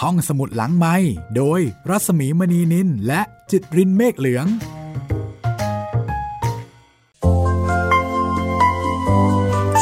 [0.00, 0.96] ห้องสมุดหลังไม้
[1.36, 3.20] โดยรัสมีมณีนินและ
[3.50, 4.46] จิตรินเมฆเหลือง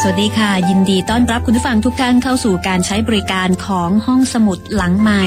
[0.01, 5.25] สวัสดีค่ะ ยินดีต้อนรับคุณผู้ฟังทุกท่านเข้าสู่การใช้บริการของห้องสมุดหลังใหม่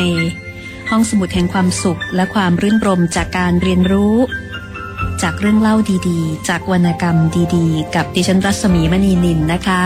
[0.89, 4.15] ห้องสมุดแห่งความสุขและความรื่นรมจากการเรียนรู้
[5.21, 5.75] จากเรื่องเล่า
[6.09, 7.17] ดีๆ จากวรรณกรรม
[7.55, 9.81] ดีๆ กับดิฉันรัศมีมณีนินนะคะ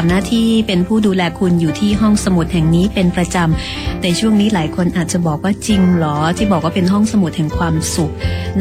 [0.00, 8.12] ทำหน้าที่เป็นผู้ดูแลคุณอยู่ที่ห้องสมุดแห่งนี้เป็นประจำในช่วงนี้หลายคนอาจจะบอกว่าจริงหรอ ที่บอกว่าเป็นห้องสมุดแห่งความสุข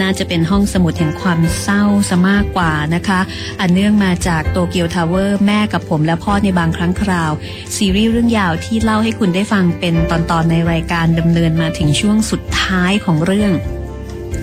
[0.01, 3.19] น่าจะเป็นห้องสมุดแห่งความเศร้าซะมากกว่านะคะ
[3.61, 7.31] อันเนื่องมาจากโตเกียวทาวเวอร์แม่กับผมและพ่อในบางครั้งคราว
[7.75, 13.53] ซีรีส์เรื่องยาวที่เล่าให้คุณได้ฟังเป็นตอนๆในรายการดำเนินมาถึงช่วงสุดท้ายของเรื่อง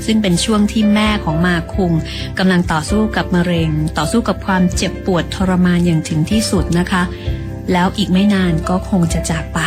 [0.07, 1.93] ซึ่งเป็นช่วงที่แม่ของมาคุง
[2.39, 7.03] กำลังต่อสู้กับมะเร็ง ต่อสู้กับความเจ็บปวดทรมานอย่างถึงที่สุดนะคะ
[7.73, 9.61] แล้วอีกไม่นานก็คงจะจากไป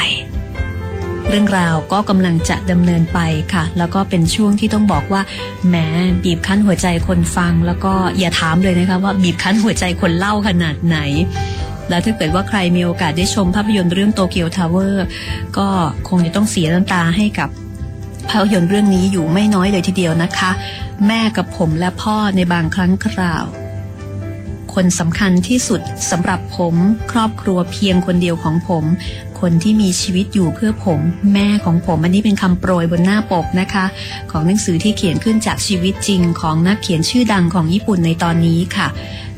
[1.29, 3.19] เรื่องราวก็กำลังจะดำเนินไป
[3.53, 5.21] ค่ะ แล้วก็เป็นช่วงที่ต้องบอกว่า
[5.67, 5.75] แหม
[6.23, 10.97] บีบคั้นหัวใจคนฟัง แล้วก็อย่าถามเลยนะคะว่าบีบคั้นหัวใจคนเล่าขนาดไหน
[11.89, 15.05] แล้วถ้าเกิดว่าใครมีโอกาสได้ชมภาพยนตร์เรื่องโตเกียวทาวเวอร์
[15.57, 15.67] ก็
[16.09, 17.49] คงจะต้องเสียน้ำตาให้กับ
[18.29, 20.51] ภาพยนตร์เรื่องนี้อยู่ไม่น้อยเลยทีเดียวนะคะ
[21.07, 23.45] แม่กับผมและพ่อในบางครั้งคราว
[24.73, 25.81] คนสำคัญที่สุด
[26.11, 26.75] สำหรับผม
[27.11, 28.83] ครอบครัวเพียงคนเดียวของผม
[29.39, 30.99] คนที่มีชีวิตอยู่เพื่อผม
[31.33, 33.85] แม่ของผมอันนี้เป็นคำโปรยบนหน้าปกนะคะ
[34.31, 38.87] ของหนังสือที่เขียนขึ้นจากชีวิตจริงของนักเขียนชื่อดังของญี่ปุ่นในตอนนี้ค่ะ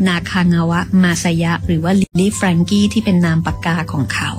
[0.07, 4.31] นาคางาวะมาซายะ หรือว่าลิลลี่แฟรงกี้ที่เป็นนามปากกาของเขา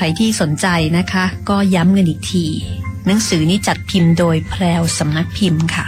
[0.00, 0.66] ใครที่สนใจ
[0.98, 2.44] นะคะ ก็ย้ำกันอีกที
[3.06, 5.86] หนังสือนี้จัดพิมพ์โดยแพรวสำนักพิมพ์ค่ะ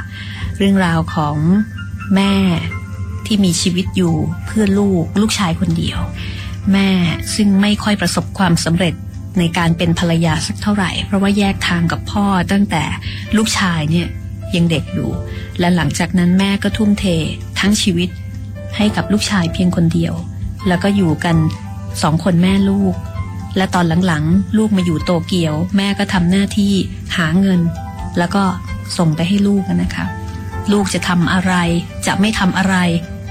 [0.59, 1.37] เรื่องราวของ
[2.15, 2.35] แม่
[3.27, 4.15] ที่มีชีวิตอยู่
[4.47, 5.99] เพื่อลูกลูกชายคนเดียว
[6.73, 6.91] แม่
[7.35, 8.95] ซึ่งไม่ค่อยประสบความสำเร็จ
[9.39, 12.83] ในการเป็นภรรยาสักเท่าไหร่ เพราะว่าแยกทางกับพ่อตั้งแต่
[13.37, 14.09] ลูกชายเนี่ย
[14.55, 15.11] ยังเด็กอยู่
[15.59, 17.05] และหลังจากนั้นแม่ก็ทุ่มเท
[17.61, 18.09] ทั้งชีวิต
[18.77, 20.15] ให้กับลูกชายเพียงคนเดียว
[20.69, 21.37] แล้วก็อยู่กัน
[22.03, 22.95] สองคนแม่ลูก
[23.57, 26.75] และตอนหลังๆ ลูกมาอยู่โตเกียว แม่ก็ทำหน้าที่
[27.17, 27.61] หาเงิน
[28.19, 28.43] แล้วก็
[28.99, 30.07] ส่งไปให้ลูกนะคะ
[30.73, 31.55] ลูกจะทำอะไร
[32.07, 32.77] จะไม่ทำอะไร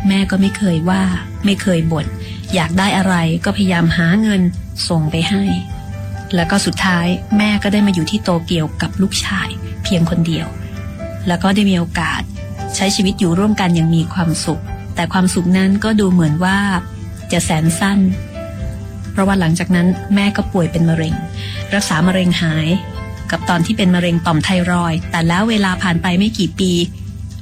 [0.08, 1.04] แม่ก็ไม่เคยว่า
[1.46, 2.06] ไม่เคยบน่น
[2.54, 3.16] อยากได้อะไร
[3.46, 4.42] ก็พยายามหาเงิน
[4.90, 5.44] ส่งไปให้
[6.36, 7.08] แล้วก็สุดท้าย
[7.38, 9.50] แม่ก็ได้มาอยู่ที่โตเกียวกับลูกชาย
[9.84, 10.48] เพียงคนเดียว
[11.28, 12.22] แล้วก็ได้มีโอกาส
[12.76, 14.62] ใช้ชีวิตอยู่ร่วมกันอย่างมีความสุข
[14.96, 16.60] แต่ความสุขนั้นก็ดูเหมือนว่า
[17.32, 18.00] จะแสนสั้น
[19.12, 21.14] เพราะว่าหลังจากนั้นแม่ก็ป่วยเป็นมะเร็ง
[21.74, 22.68] รักษามะเร็งหาย
[23.32, 26.72] กับตอนที่เป็นมะเร็งต่อมไทรอยด์ แต่แล้วเวลาผ่านไปไม่กี่ปี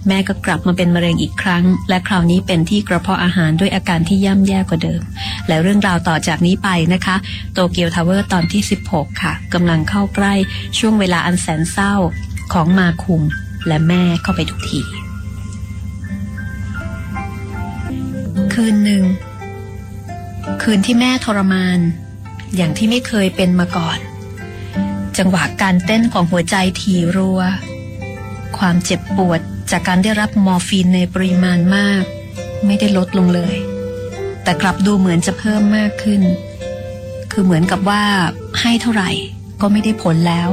[0.08, 5.02] แม่ก็กลับมาเป็นมะเร็งอีกครั้ง และคราวนี้เป็นที่กระเพาะอาหารด้วยอาการที่ย่ำแย่กว่าเดิม
[5.48, 7.16] และเรื่องราวต่อจากนี้ไปนะคะ
[7.54, 8.62] โตเกียวทาวเวอร์ตอนที่
[8.92, 10.34] 16 ค่ะกำลังเข้าใกล้
[10.78, 11.94] ช่วงเวลาอันแสนเศร้า
[12.54, 13.22] ของมาคุง
[13.68, 14.82] และแม่เข้าไปทุกที
[18.54, 19.04] คืนหนึ่ง
[20.62, 21.80] คืนที่แม่ทรมาน
[22.56, 24.00] อย่างที่ไม่เคยเป็นมาก่อน
[25.18, 27.42] จังหวะการเต้นของหัวใจทีรัว
[28.58, 29.42] ความเจ็บปวด
[29.72, 32.04] จากการได้รับมอร์ฟีนในปริมาณมาก
[32.66, 33.56] ไม่ได้ลดลงเลย
[34.44, 36.22] แต่กลับดูเหมือนจะเพิ่มมากขึ้น
[37.32, 38.04] คือเหมือนกับว่า
[38.62, 39.12] ให้เท่าไหร่
[39.62, 40.50] ก็ไม่ได้ผลแล้ว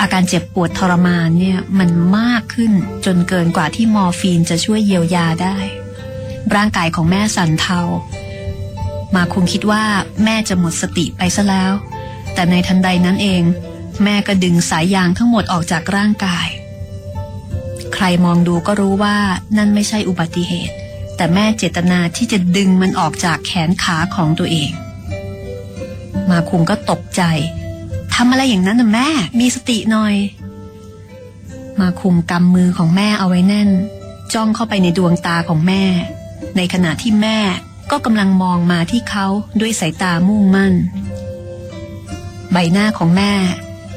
[0.00, 2.72] อาการเจ็บปวดทรมานเนี่ยมันมากขึ้น
[3.04, 5.56] จนเกินกว่าที่มอร์ฟีนจะช่วยเยียวยาได้
[6.54, 7.80] ร่างกายของแม่สั่นเทา
[9.14, 9.84] มาคงคิดว่า
[10.24, 11.72] แม่จะหมดสติไปซะแล้ว
[12.34, 13.42] แต่ในทันใดนั้นเอง
[14.04, 16.48] แม่ก็ดึงสายยางทั้งหมดออกจากร่างกาย
[17.94, 19.16] ใครมองดูก็รู้ว่า
[19.56, 20.74] นั่นไม่ใช่อุบัติเหตุ
[21.16, 24.70] แต่แม่เจตนาที่จะดึงมันออกจากแขนขาของตัวเอง
[26.30, 27.22] มาคุงก็ตกใจ
[28.14, 29.08] ทำอะไรอย่างนั้นนะแม่
[29.40, 30.14] มีสติหน่อย
[31.80, 33.70] มาคุมกำมือของแม่เอาไว้แน่น
[34.34, 35.82] จ้องเข้าไปในดวงตาของแม่
[36.56, 37.38] ในขณะที่แม่
[37.90, 39.26] ก็กำลังมองมาที่เขา
[39.60, 40.74] ด้วยสายตามุ่งมั่น
[42.52, 43.32] ใบหน้าของแม่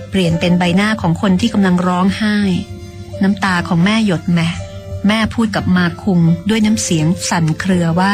[0.10, 2.38] เปลี่ยนเป็นใบหน้าของคนที่กำลังร้องไห้
[3.24, 4.48] น้ำตาของแม่หยดแม่
[5.07, 6.19] แม่พูดกับมาคุง
[6.50, 8.13] ด้วยน้ำเสียงสั่นเครือว่า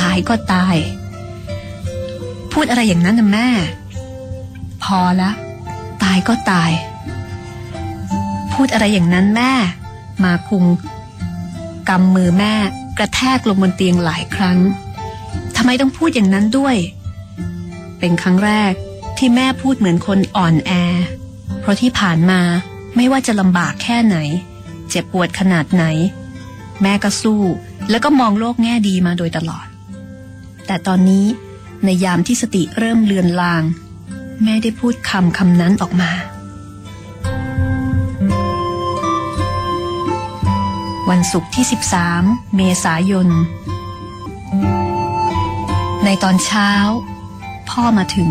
[0.00, 0.76] ตายก็ตาย
[2.52, 3.48] พูดอะไรอย่างนั้นนะแม่
[4.82, 5.30] พอละ
[6.02, 6.70] ตายก็ตาย
[8.52, 9.52] พูดอะไรอย่างนั้นแม่
[10.24, 10.64] มาคุง
[11.88, 12.54] กำมือแม่
[12.98, 14.58] กระแทกลงบนเตียงหลายครั้ง
[15.56, 16.76] ทำไมต้องพูดอย่างนั้นด้วย
[17.98, 18.72] เป็นครั้งแรก
[19.18, 20.72] ที่แม่พูดเหมือนคนอ่อนแอ
[21.60, 22.40] เพราะที่ผ่านมา
[22.96, 24.16] ไม่ว่าจะลำบากแค่ไหน
[24.90, 25.84] เจ็บปวดขนาดไหน
[26.82, 27.42] แม่ก็สู้
[27.90, 29.66] แล้วก็มองโลกแง่ดีมาโดยตลอด
[30.66, 31.26] แต่ตอนนี้
[31.84, 33.62] ในยามที่สติเริ่มเลือนลาง
[34.44, 36.10] แม่ได้พูดคำคำนั้นออกมา
[41.10, 41.64] วันศุกร์ที่
[42.10, 43.28] 13 เมษายน
[46.04, 46.70] ในตอนเช้า
[47.70, 48.30] พ่อมาถึง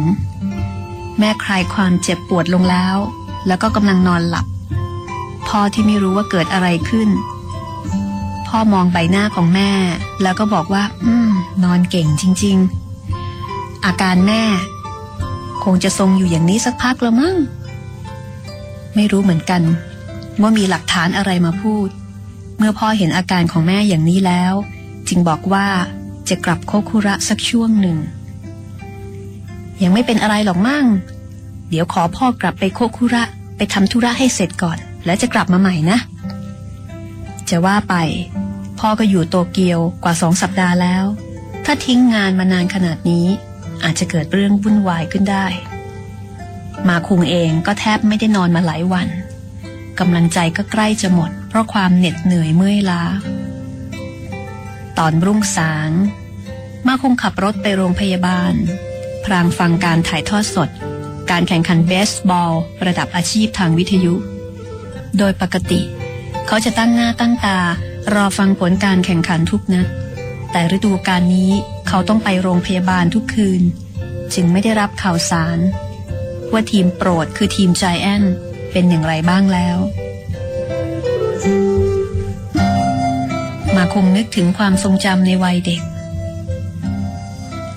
[1.19, 2.97] แม่คลายความเจ็บปวดลงแล้ว
[3.47, 4.45] แล้วก็กำลังนอนหลับ
[5.47, 7.09] พ่อที่ไม่รู้ว่าเกิดอะไรขึ้น
[8.47, 9.71] พ่อมองใบหน้าของแม่
[10.21, 11.29] แล้วก็บอกว่า อืม
[11.63, 12.57] นอนเก่งจริง
[13.21, 14.43] ๆ อาการแม่
[15.63, 17.35] คงจะทรงอยู่อย่างนี้สักพักแล้วมั้ง
[18.95, 19.61] ไม่รู้เหมือนกัน
[20.41, 21.89] ว่ามีหลักฐานอะไรมาพูด
[22.59, 24.53] เมื่อพ่อเห็นอาการของแม่อย่างนี้แล้ว
[25.07, 25.67] จึงบอกว่า
[26.29, 27.97] จะกลับโคคุระสักช่วงหนึ่ง
[29.81, 30.85] ยังไม่เป็นอะไรหรอกมั่ง
[31.69, 33.23] เดี๋ยวขอพ่อกลับไปโคคุระ
[33.57, 35.97] ไปทำธุระให้เสร็จก่อน แล้วจะกลับมาใหม่นะ
[37.50, 37.95] จะว่าไป
[38.79, 41.06] พ่อก็อยู่โตเกียวกว่าสองสัปดาห์แล้ว
[41.65, 43.25] ถ้าทิ้งงานมานานขนาดนี้
[43.83, 45.45] อาจจะเกิดเรื่องวุ่นวายขึ้นได้
[46.88, 49.07] มาคุงเองก็แทบไม่ได้นอนมาหลายวัน
[50.00, 53.03] กำลังใจก็ใกล้จะหมด เพราะความเหน็ดเหนื่อยเมื่อยล้า
[54.97, 55.91] ตอนรุ่งสาง
[56.87, 58.53] มาคงขับรถไปโรงพยาบาล
[59.25, 60.69] พรางฟังการถ่ายทอดสด
[61.31, 62.53] การแข่งขันเบสบอล
[62.85, 64.13] ระดับอาชีพทางวิทยุ
[65.17, 65.81] โดยปกติ
[66.47, 67.59] เขาจะตั้งหน้าตั้งตา
[68.13, 69.87] รอฟังผลการแข่งขันทุกนัด
[70.51, 71.51] แต่ฤดูกาลนี้
[71.87, 73.61] เขาต้องไปโรงพยาบาลทุกคืน
[74.33, 75.59] จึงไม่ได้รับข่าวสาร
[76.51, 78.23] ว่าทีมโปรดคือทีมใจแอน
[78.71, 79.77] เป็นอย่างไรบ้างแล้ว
[83.94, 85.81] คงนึกถึงความทรงจำในวัยเด็ก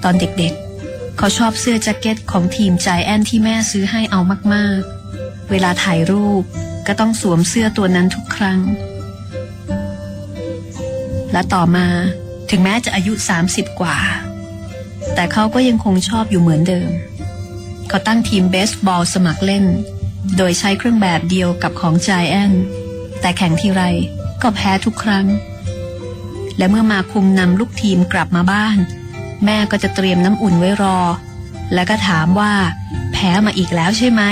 [0.02, 4.20] ตอนเด็กๆ เขาชอบเสื้อแจ็คเก็ตของทีมใจแอนที่แม่ซื้อให้เอา
[4.54, 6.42] มากๆ เวลาถ่ายรูป
[6.86, 8.60] ก็ต้องสวมเสื้อตัวนั้นทุกครั้ง
[11.32, 11.86] และต่อมา
[12.50, 13.12] ถึงแม้จะอายุ
[13.46, 13.98] 30 กว่า
[15.14, 16.90] แต่เขาก็ยังคงชอบอยู่เหมือนเดิม
[17.88, 19.64] เขาตั้งทีมเบสบอลสมัครเล่น
[20.36, 22.52] โดยใช้เครื่องแบบเดียวกับของจแอน
[23.20, 23.82] แต่แข่งทีไร
[24.42, 25.26] ก็แพ้ทุกครั้ง
[26.58, 28.78] และเมื่อมาคุมนำลูกทีมกลับมาบ้าน
[29.44, 30.98] แม่ก็จะเตรียมน้ำอุ่นไว้รอ
[31.74, 32.52] แล้วก็ถามว่า
[33.12, 34.22] แพ้มาอีกแล้วใช่ไหม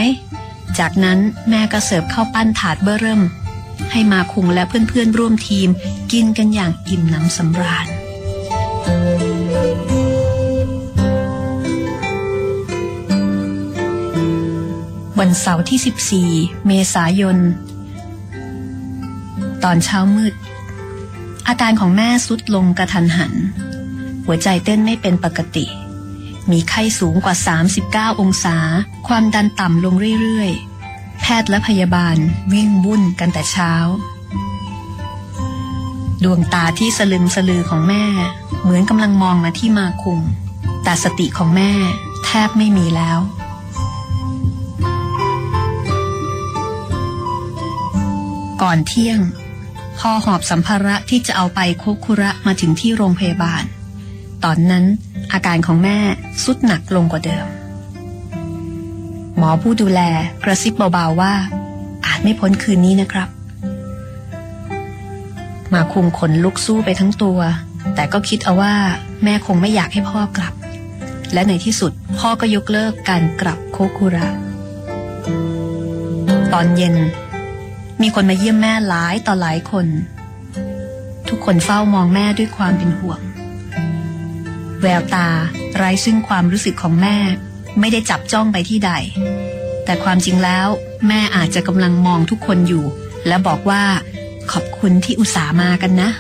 [0.79, 1.19] จากนั้น
[1.51, 3.23] แม่ก็เสิร์ฟข้าวปั้นถาดเบอร์เริ่ม
[3.93, 5.69] ให้มาคุงและเพื่อนๆร่วมทีม
[6.13, 7.87] กินกันอย่างอิ่มน้ำสำราญ
[15.19, 17.39] วันเสาร์ที่ 14 เมษายน
[19.65, 20.35] ตอนเช้ามืด
[21.53, 23.33] อาการของแม่สุดลงกระทันหัน
[24.27, 25.67] หัวใจเต้นไม่เป็นปกติ
[26.51, 27.35] มีไข้สูงกว่า
[27.79, 28.57] 39 องศา
[29.09, 32.17] ความดันต่ำลงเรื่อยๆ แพทย์และพยาบาล
[32.53, 33.73] วิ่งวุ่นกันแต่เช้า
[36.25, 38.05] ดวงตาที่สลึมสลือของแม่
[38.63, 40.21] เหมือนกำลังมองมาที่มาคุง
[40.85, 41.73] แต่สติของแม่
[42.25, 43.19] แทบไม่มีแล้ว
[48.63, 49.21] ก่อนเที่ยง
[50.05, 53.63] พอหอบสัมภาระที่จะเอาไปโคคุระมาถึงที่โรงพยาบาล
[54.45, 54.85] ตอนนั้น
[55.33, 55.99] อาการของแม่
[56.45, 57.47] สุดหนักลงกว่าเดิม
[59.37, 60.01] หมอผู้ดูแล
[60.45, 61.35] กระซิบเบาๆว่า
[62.07, 63.29] อาจไม่พ้นคืนนี้นะครับ
[65.73, 67.39] มาคุมขนลุกสู้ไปทั้งตัว
[67.95, 68.75] แต่ก็คิดเอาว่า
[69.25, 70.55] แม่คงไม่อยากให้พ่อกลับ
[71.33, 74.29] และในที่สุดพ่อก็ยกเลิกการกลับโคคุระ
[76.53, 76.97] ตอนเย็น
[78.03, 79.87] มีคนมาเยี่ยมแม่หลายต่อหลายคน
[81.29, 83.21] ทุกคนเฝ้ามองแม่ด้วยความเป็นห่วง
[84.83, 85.29] แววตา
[85.77, 87.17] ไร้ซึ่งความรู้สึกของแม่
[87.81, 88.93] ไม่ได้จับจ้องไปที่ใด
[89.85, 90.67] แต่ความจริงแล้ว
[91.09, 92.85] แม่อาจจะกำลังมองทุกคนอยู่
[93.27, 93.83] และบอกว่า
[94.53, 96.11] ขอบคุณที่อุตส่าห์มากันนะ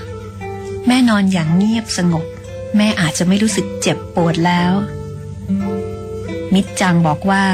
[0.87, 2.25] แม่นอนอย่างเงียบสงบ
[2.76, 4.72] แม่อาจจะไม่รู้สึกเจ็บปวดแล้ว
[6.54, 7.44] มิตรจังบอกว่า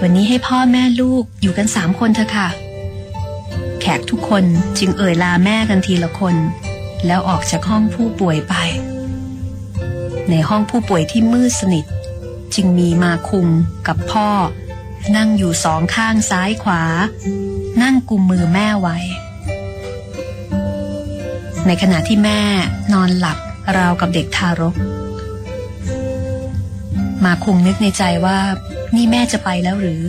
[0.00, 2.48] วันนี้ให้พ่อแม่ลูกอยู่กันสามคนเถอะค่ะ
[3.80, 4.44] แขกทุกคน
[4.78, 6.36] จึงเอ่ยลาแม่กันทีละคน
[7.06, 8.54] แล้วออกจากห้องผู้ป่วยไป
[10.30, 11.84] ในห้องผู้ป่วยที่มืดสนิท
[12.54, 13.48] จึงมีมาคุม
[13.88, 14.28] กับพ่อ
[15.16, 16.82] นั่งอยู่สองข้างซ้ายขวา
[17.82, 18.98] นั่งกุมมือแม่ไว้
[21.66, 22.40] ในขณะที่แม่
[22.92, 23.38] นอนหลับ
[23.76, 24.74] ราวกับเด็กทารก
[27.24, 28.38] มาคุมนึกในใจว่า
[28.96, 30.02] นี่แม่จะไปแล้วหรือ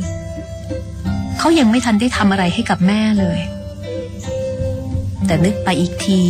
[1.37, 3.39] เขายังไม่ทันได้ทำอะไรให้กับแม่เลย
[5.29, 6.21] แต่นึกไปอีกที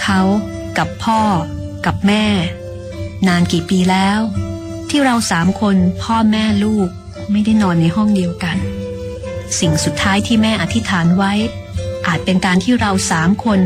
[0.00, 0.20] เขา
[0.78, 1.20] กับพ่อ
[1.86, 2.24] กับแม่
[3.28, 4.20] นานกี่ปีแล้ว
[4.90, 6.88] ที่เราสามคนพ่อแม่ลูก
[7.30, 8.56] ไม่ได้นอนในห้องเดียวกัน
[9.58, 11.32] สิ่งสุดท้ายที่แม่อธิษฐานไว้
[12.06, 13.60] อาจเป็นการที่เราสามคน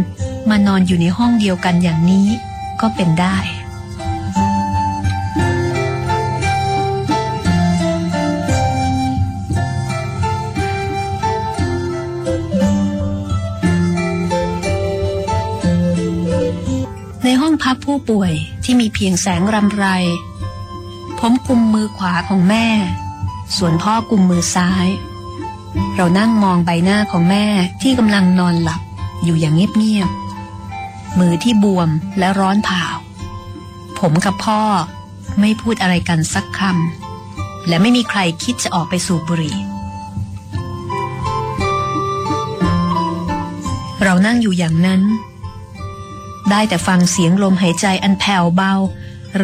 [0.51, 2.27] มานอนอยู่ในห้องเดียวกันอย่างนี้
[2.81, 18.33] ก็เป็นได้าพผู้ป่วย
[18.65, 19.87] ที่มีเพียงแสงรำไร
[21.19, 22.67] ผมกุมมือขวาของแม่
[23.57, 24.89] ส่วนพ่อกุมมือซ้าย
[25.97, 27.45] เรานั่งมองใบหน้าของแม่
[27.83, 28.81] ที่กำลังนอนหลับ
[29.25, 32.85] อยู่อย่างเงียบๆ มือที่บวมและร้อนเผา
[33.99, 34.63] ผมกับพ่อ
[35.41, 39.57] ไม่พูดอะไรกันสักคำ และไม่มีใครคิดจะออกไปสูบบุหรี่
[44.03, 45.01] เรานั่งอยู่อย่างนั้น
[46.51, 48.75] ได้แต่ฟังเสียงลมหายใจอันแผ่วเบา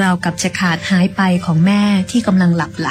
[0.00, 2.90] ราวกับจะขาดหายไปของแม่ที่กำลังหลับไหล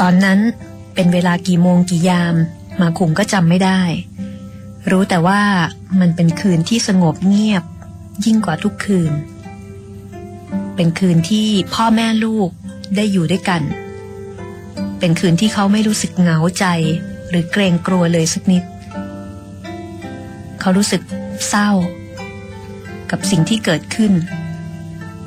[0.00, 0.38] ตอนนั้น
[0.94, 2.34] เป็นเวลากี่โมงกี่ยาม
[2.80, 3.80] มาคุมก็จำไม่ได้
[4.90, 5.42] รู้แต่ว่า
[6.00, 7.64] มันเป็นคืนที่สงบเงียบ
[8.24, 9.12] ยิ่งกว่าทุกคืน
[10.76, 12.48] เป็นคืนที่พ่อแม่ลูก
[12.96, 13.62] ได้อยู่ด้วยกัน
[15.00, 16.66] เป็นคืนที่เขาไม่รู้สึกเหงาใจ
[17.30, 18.64] หรือเกรงกลัวเลยสักนิด
[20.60, 21.02] เขารู้สึก
[21.48, 21.70] เศร้า
[23.10, 24.12] กับสิ่งที่เกิดขึ้น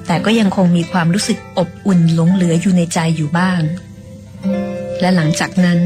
[0.08, 3.62] แต่ก็ยังคงมีความรู้สึกอบอุ่นหลงเหลืออยู่ในใจอยู่บ้าง
[5.02, 5.80] และหลังจากนั้น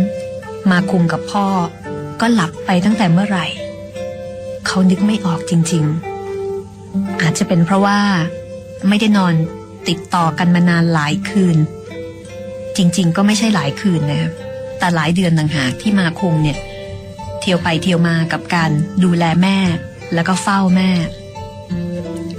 [0.71, 1.47] มาคุมกับพ่อ
[2.21, 3.45] ก็หลับไปตั้งแต่เมื่อไหร่
[4.67, 5.83] เขานึกไม่ออกจริง
[6.53, 7.99] ๆ อาจจะเป็นเพราะว่า
[8.87, 9.33] ไม่ได้นอน
[9.87, 11.57] ติดต่อกันมานานหลายคืน
[12.77, 14.31] จริง ๆ ก็ไม่ใช่หลายคืนนะครับ
[14.79, 16.57] แต่หลายเดือนต่างหากที่มาคุมเนี่ย
[17.39, 18.71] เที่ยวไปเที่ยวมากับการ
[19.03, 19.57] ดูแลแม่
[20.13, 20.89] แล้วก็เฝ้าแม่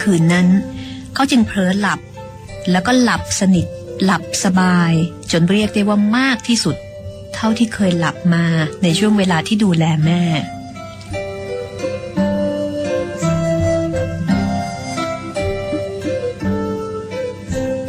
[0.02, 0.46] คืนนั้น
[1.14, 2.00] เขาจึงเพลอหลับ
[2.70, 3.66] แล้วก็หลับสนิท
[4.04, 4.92] หลับสบาย
[5.32, 6.76] จนเรียกได้ว่ามากที่สุด
[7.34, 8.44] เท่าที่เคยหลับมา
[8.82, 10.22] ในช่วงเวลาที่ดูแลแม่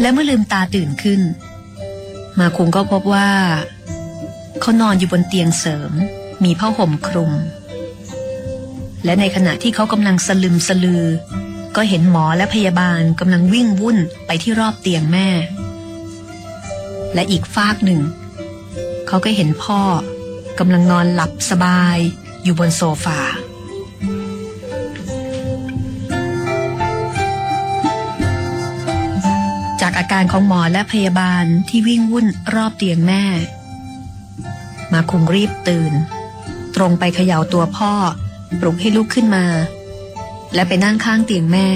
[0.02, 1.22] และเมื่อลืมตาตื่นขึ้น
[2.40, 3.30] มาคุงก็พบว่า
[4.62, 5.92] เขานอนอยู่บนเตียงเสริม
[6.44, 7.32] มีผ้าห่มคลุม
[9.06, 11.06] และในขณะที่เขากำลังสลึมสลือ
[11.76, 15.30] ก็เห็นหมอและพยาบาลกำลังวิ่งวุ่นไปที่รอบเตียงแม่
[17.14, 18.02] และอีกฟากหนึ่ง
[19.08, 19.82] เขาก็เห็นพ่อ
[20.60, 21.98] กำลังนอนหลับสบาย
[22.44, 23.20] อยู่บนโซฟา
[30.00, 33.24] อาการของหมอและพยาบาลที่วิ่งวุ่นรอบเตียงแม่
[34.94, 35.94] มาคุงรีบตื่น
[36.76, 37.94] ตรงไปเขย่าตัวพ่อ
[38.60, 39.46] ปลุกให้ลุกขึ้นมา
[40.54, 41.68] และไปนั่งข้างเตียงแม่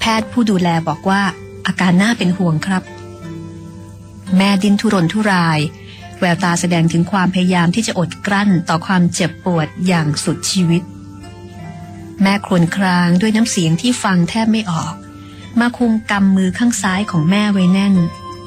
[0.00, 1.22] แพทย์ผู้ดูแลบอกว่า
[1.66, 2.82] อาการน่าเป็นห่วงครับ
[4.36, 5.58] แม่ดิ้นทุรนทุราย
[6.20, 10.82] แววตาแสดงถึงความพยายามที่จะอดกลั้นต่อความเจ็บปวดอย่างสุดชีวิต
[12.22, 14.94] แม่ครวญครางด้วยน้ำเสียงที่ฟังแทบไม่ออก
[15.60, 17.94] มาคุมกำมือข้างซ้ายของแม่ไว้แน่น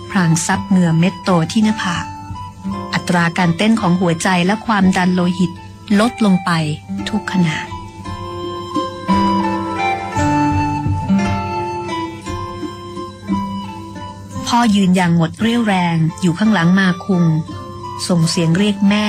[0.10, 2.06] พรางซับเหงื่อเม็ดโตที่หน้าผาก
[2.94, 5.52] อัตราการเต้นของหัวใจและความดันโลหิต
[6.00, 6.52] ลดลงไป
[7.10, 7.58] ทุกขณะ
[14.48, 17.26] พ่อยืนอย่างหมดเรี่ยวแรงอยู่ข้างหลังมาคุง
[18.08, 19.08] ส่งเสียงเรียกแม่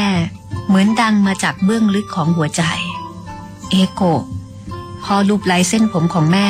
[0.67, 2.63] เหมือนดังมาจากเบื้องลึกของหัวใจ
[3.71, 4.03] เอโก
[5.05, 6.49] พ่อลูบไล้เส้นผมของแม่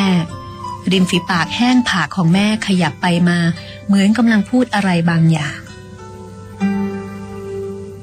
[0.93, 3.38] ริมฝีปากแห้งผากของแม่ขยับไปมา
[3.87, 5.59] เหมือนกำลังพูดอะไรบางอย่าง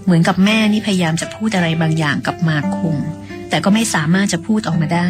[0.03, 2.97] เหมือนกับแม่นี่พยายามจะพูดอะไรบางอย่างกับมาคุง
[3.49, 5.09] แต่ก็ไม่สามารถจะพูดออกมาได้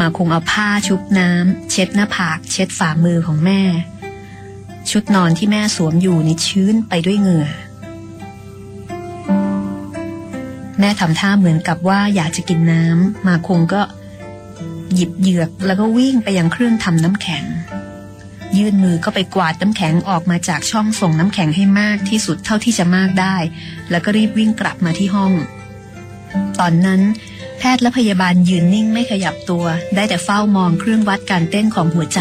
[0.00, 3.62] มาคุงเอาผ้าชุบน้ำเช็ดหน้าผาก เช็ดฝ่ามือของแม่
[4.90, 7.48] ชุดนอนที่แม่สวมอยู่นี่ชื้นไปด้วยเหงื่อ
[10.78, 13.82] แม่ทำท่าเหมือนกับว่าอยากจะกินน้ำมาคงก็
[14.94, 17.44] หยิบเหยือกแล้วก็วิ่งไปยังเครื่องทำน้ำแข็ง
[18.58, 23.36] ยื่นมือก็ไปกวาดน้ำแข็งออกมาจากช่องส่งน้ำแข็งให้มากที่สุดเท่าที่จะมากได้
[23.90, 25.32] แล้วก็รีบวิ่งกลับมาที่ห้อง
[26.60, 27.00] ตอนนั้น
[27.58, 32.20] แพทย์และพยาบาลยืนนิ่งไม่ขยับตัว ได้แต่เฝ้ามองเครื่องวัดการเต้นของหัวใจ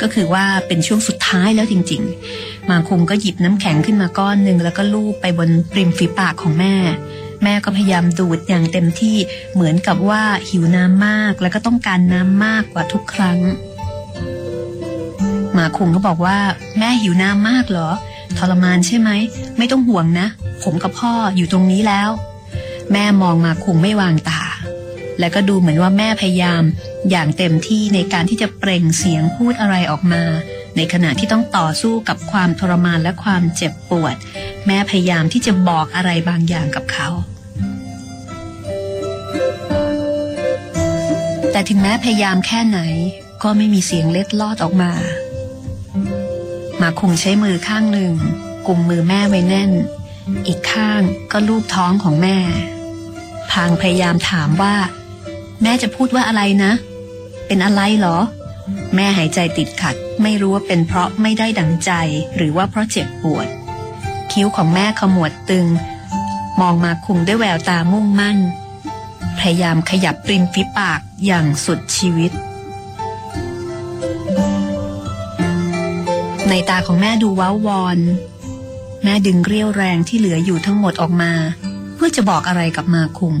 [0.00, 2.02] ก็คือว่าเป็นช่วงสุดท้ายแล้วจริง
[2.36, 6.74] ๆ มาคุงก็หยิบน้ำแข็งขึ้นมาก้อนหนึ่งแล้วก็ลูบไปบนริมฝีปากของแม่
[7.42, 9.16] แม่ก็พยายามดูดอย่างเต็มที่
[9.54, 13.38] เหมือนกับว่าหิวน้ำมาก แล้วก็ต้องการน้ำมากกว่าทุกครั้ง
[15.52, 16.38] หมาคุงก็บอกว่า
[16.78, 17.90] แม่หิวน้ำมากเหรอ
[18.38, 19.10] ทรมานใช่ไหม
[19.58, 20.26] ไม่ต้องห่วงนะ
[20.62, 22.10] ผมกับพ่ออยู่ตรงนี้แล้ว
[22.92, 24.42] แม่มองมาคุงไม่วางตา
[25.18, 26.62] แล้วก็ดูเหมือนว่าแม่พยายาม
[27.10, 30.22] อย่างเต็มที่ในการที่จะเปล่งเสียงพูดอะไรออกมา
[30.76, 34.14] ในขณะที่ต้องต่อสู้กับความทรมานและความเจ็บปวด
[34.66, 37.08] แม่พยายามที่จะบอกอะไรบางอย่างกับเขา
[41.52, 42.80] แต่ถึงแม้พยายามแค่ไหน
[43.42, 44.92] ก็ไม่มีเสียงเล็ดลอดออกมา
[46.80, 48.12] มาคงใช้มือข้างหนึ่ง
[48.66, 49.70] กุมมือแม่ไว้แน่น
[50.46, 51.02] อีกข้าง
[51.32, 52.36] ก็ลูบท้องของแม่
[53.52, 54.74] พางพยายามถามว่า
[55.62, 56.72] แม่จะพูดว่าอะไรนะ
[57.46, 58.18] เป็นอะไรเหรอ
[58.94, 61.92] แม่หายใจติดขัด ไม่รู้ว่าเป็นเพราะไม่ได้ดังใจ
[62.36, 63.46] หรือว่าเพราะเจ็บปวด
[64.32, 65.66] คิ้วของแม่ขมวดตึง
[66.60, 68.38] มองมาคุงด้วยแววตามุ่งมั่น
[69.38, 72.32] พยายามขยับริมฝีปากอย่างสุดชีวิต
[76.48, 77.98] ในตาของแม่ดูว้าวอน
[79.04, 81.32] แม่ดึงเรี่ยวแรงที่เหลืออยู่ทั้งหมดออกมา
[81.94, 83.34] เพื่อจะบอกอะไรกับมาคุง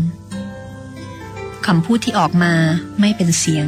[1.66, 2.52] คำพูดที่ออกมา
[3.00, 3.66] ไม่เป็นเสียง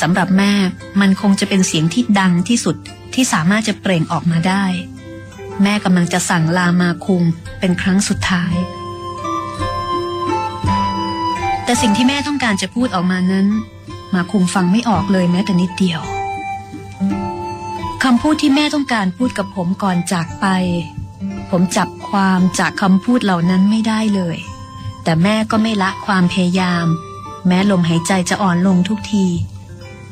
[0.00, 0.52] สำหรับแม่
[1.00, 2.76] มันคงจะเป็นเสียงที่ดังที่สุด
[3.14, 4.64] ที่สามารถจะเปล่งออกมาได้
[5.62, 7.22] แม่กำลังจะสั่งลามาคุง
[7.58, 8.54] เป็นครั้งสุดท้าย
[11.64, 13.46] แต่สิ่งที่แม่ต้องการจะพูดออกมานั้น
[14.14, 16.00] มาคุงฟังไม่ออกเลยแม้แต่นิดเดียว
[18.02, 20.46] คำพูดที่แม่ต้องการพูดกับผมก่อนจากไป
[21.50, 24.36] ผมจับความจากคำพูดเหล่านั้นไม่ได้เลย
[25.04, 26.86] แต่แม่ก็ไม่ละความพยายาม
[27.46, 29.26] แม้ลมหายใจจะอ่อนลงทุกที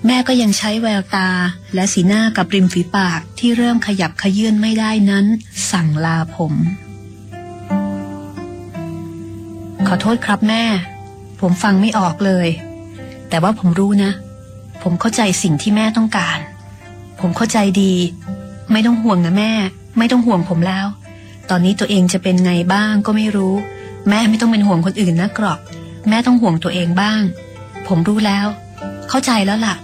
[0.07, 1.29] แม่ก็ยังใช้แววตา
[1.75, 5.27] และสีหน้ากับริมฝีปากที่เริ่มขยับขยื่นไม่ได้นั้น
[5.73, 6.55] สั่งลาผม
[9.87, 10.65] ขอโทษครับแม่
[11.41, 12.49] ผมฟังไม่ออกเลย
[13.29, 14.13] แต่ว่าผมรู้นะ
[14.83, 16.39] ผมเข้าใจสิ่งที่แม่ต้องการ
[17.21, 17.93] ผมเข้าใจดี
[18.73, 19.53] ไม่ต้องห่วงนะแม่
[19.99, 20.87] ไม่ต้องห่วงผมแล้ว
[21.51, 23.55] ตอนนี้ตัวเองจะเป็นไงบ้างก็ไม่รู้
[24.09, 25.59] แม่ไม่ต้องเป็นห่วงคนอื่นนะกรอก
[26.09, 27.23] แม่ต้องห่วงตัวเองบ้าง
[27.89, 28.47] ผมรู้แล้ว
[29.09, 29.75] เข้าใจแล้วล่ะ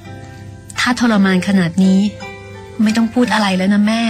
[0.86, 2.00] ถ้าทรมานขนาดนี้
[2.82, 4.02] ไม่ต้องพูดอะไรแล้วนะแม่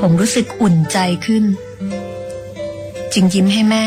[0.00, 1.44] ผมรู้สึกอุ่นใจขึ้น
[3.14, 3.86] จึงยิ้มให้แม่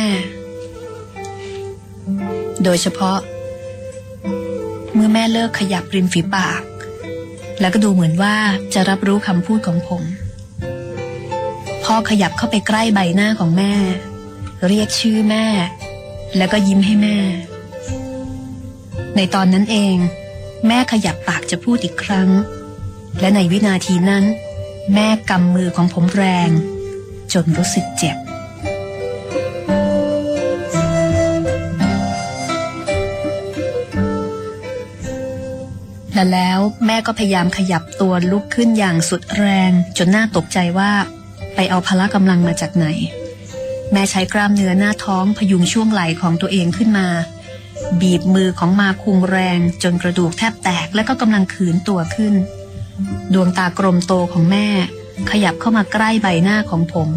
[2.63, 3.17] โดยเฉพาะ
[4.94, 6.61] เมื่อแม่เลิกขยับริมฝีปาก
[7.59, 8.35] แล้วก็ดูเหมือนว่า
[8.74, 10.03] จะรับรู้คำพูดของผม
[11.83, 13.74] พ่อขยับเข้าไปใกล้ใบหน้าของแม่
[14.67, 15.45] เรียกชื่อแม่
[16.37, 17.17] แล้วก็ยิ้มให้แม่
[19.15, 19.95] ในตอนนั้นเอง
[20.67, 22.29] แม่ขยับปากจะพูดอีกครั้ง
[23.19, 24.24] และในวินาทีนั้น
[24.93, 26.50] แม่กำมือของผมแรง
[27.33, 28.17] จนรู้สึกเจ็บ
[36.13, 40.91] และแล้วแม่ก็พยายามขยับตัวลุกขึ้นอย่างสุดแรง จนน่าตกใจว่า
[41.55, 42.87] ไปเอาพละกำลังมาจากไหน
[43.92, 47.08] แม่ใช้กล้ามเนื้อหน้าท้องพยุงช่วงไหล่ของตัวเองขึ้นมา
[48.01, 52.34] บีบมือของมาคุงแรงจนกระดูกแทบแตกและก็กำลังขืนตัวขึ้น
[53.34, 54.68] ดวงตากลมโตของแม่
[55.32, 57.10] ขยับเข้ามาใกล้ใบหน้าของผม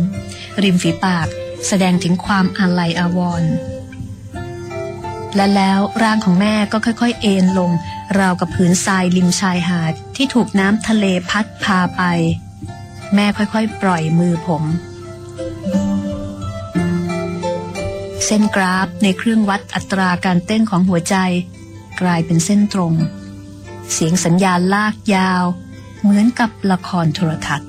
[0.63, 1.27] ริมฝีปาก
[1.67, 3.53] แสดงถึงความอาลัยอาวรณ์
[5.37, 7.71] และแล้วร่างของแม่ก็ค่อยๆ เอ็นลง
[8.19, 12.03] ราวกับผืนทรายริมชายหาดที่ถูกน้ำทะเลพัดพาไป
[13.15, 14.63] แม่ค่อยๆ ปล่อยมือผม
[18.27, 21.17] เส้นกราฟในเครื่องวัดอัตราการเต้นของหัวใจ
[22.01, 22.95] กลายเป็นเส้นตรง
[23.93, 25.45] เสียงสัญญาณลากยาว
[26.01, 27.69] เหมือนกับละครโทรทัศน์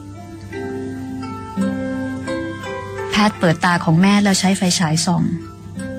[3.10, 5.24] แพทย์เปิดตาของแม่แล้วใช้ไฟฉายส่อง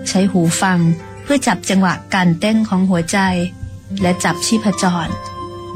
[0.09, 0.79] ใช้หูฟัง
[1.23, 3.19] เพื่อจับจังหวะการเต้นของหัวใจ
[4.03, 5.09] และจับชีพจร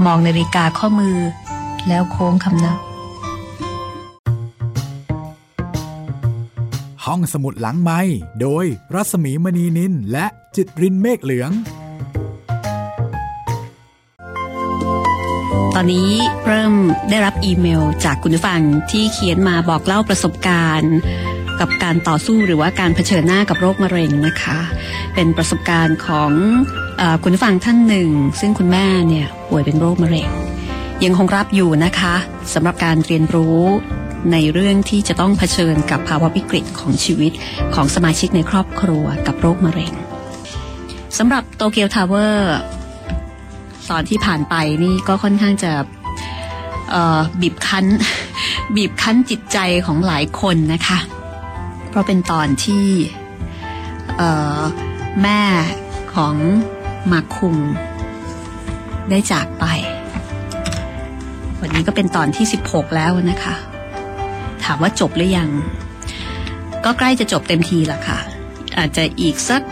[0.04, 1.16] มองนาฬิกาข้อมือ
[1.88, 2.78] แล้วโค้งคำนับ
[7.06, 8.00] ห้องสมุดหลังไม้
[8.40, 11.50] โดยรัสมีมณีนินและจิตรินเมฆเหลือง
[15.74, 16.10] ตอนนี้
[16.46, 16.74] เริ่ม
[17.10, 18.60] ได้รับอีเมลจากคุณผู้ฟัง
[18.90, 20.94] ที่เขียนมาบอกเล่าประสบการณ์
[21.60, 24.58] กับการต่อสู้หรือว่าการเผชิญหน้ากับโรคมะเร็งนะคะ
[25.14, 26.32] เป็นประสบการณ์ของ
[27.00, 28.10] คุณผู้ฟังท่านหนึ่ง
[28.40, 30.28] ซึ่งคุณแม่เนี่ยป่วยเป็นโรคมะเร็ง
[31.04, 32.14] ยังคงรับอยู่นะคะ
[32.54, 33.60] สำหรับการเรียนรู้
[34.32, 37.32] ในเรื่องที่จะต้องเผชิญกับภาวะวิกฤตของชีวิต
[37.74, 39.92] ของสมาชิกในครอบครัวกับโรคมะเร็ง
[41.18, 42.56] สำหรับโตเกียวทาวเวอร์
[43.90, 44.54] ตอนที่ผ่านไป
[44.84, 45.72] นี่ก็ค่อนข้างจะ
[47.40, 47.86] บีบคั้น
[48.76, 50.98] บีบคั้นจิตใจของหลายคนนะคะ
[51.88, 52.86] เพราะเป็นตอนที่
[55.22, 55.42] แม่
[56.14, 56.34] ของ
[57.12, 57.56] มาคุง
[59.10, 59.64] ได้จากไป
[61.60, 63.54] วันนี้ก็เป็นตอนที่ 16 แล้วนะคะ
[64.64, 65.50] ถามว่าจบหรือยัง
[66.84, 68.18] ก็ใกล้จะจบเต็มทีละค่ะ
[68.78, 69.62] อาจจะอีกสัก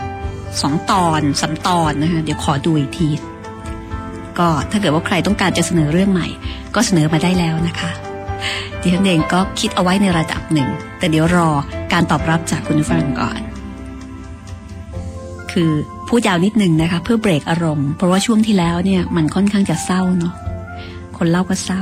[0.61, 3.09] สองตอนสามตอนนะคะเดี๋ยวขอดูอีกที
[4.39, 6.27] ก็ถ้าเกิดว่าใครต้องการจะเสนอเรื่องใหม่
[6.75, 7.91] ก็เสนอมาได้แล้วนะคะ
[8.81, 11.49] ดิฉันเองก็คิดเอาไว้ในระดับหนึ่ง แต่เดี๋ยวรอ
[11.93, 13.39] การตอบรับจากคุณผู้ฟังก่อน
[15.51, 15.71] คือ
[16.07, 20.33] พูดยาวนิดนึงนะคะ เพื่อเบรกอารมณ์ เพราะว่าช่วงที่แล้วเนี่ยมันค่อนข้างจะเศร้าเนาะ
[21.17, 21.81] คนเล่าก็เศร้า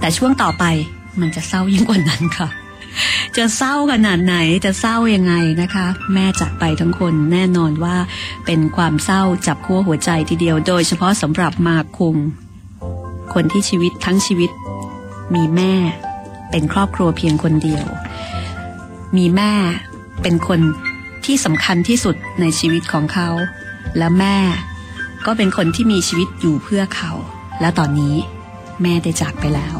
[0.00, 0.64] แต่ช่วงต่อไป
[1.22, 2.48] มันจะเศร้ายิ่งกว่านั้นค่ะ
[3.36, 7.96] จะเศร้าขนาดไหนจะเศร้ายังไงนะคะ แม่จากไปทั้งคนแน่นอนว่า
[8.46, 12.16] เป็นความเศร้าจับขั้วหัวใจทีเดียว โดยเฉพาะสำหรับมาคุง
[13.34, 14.50] คนที่ชีวิตทั้งชีวิต
[15.34, 15.74] มีแม่
[16.50, 17.86] เป็นครอบครัวเพียงคนเดียว
[19.16, 19.52] มีแม่
[20.22, 20.60] เป็นคน
[21.24, 23.28] ที่สำคัญที่สุดในชีวิตของเขา
[23.98, 24.36] และแม่
[25.26, 27.12] ก็เป็นคนที่มีชีวิตอยู่เพื่อเขา
[27.60, 28.14] และตอนนี้
[28.82, 29.76] แม่ได้จากไปแล้ว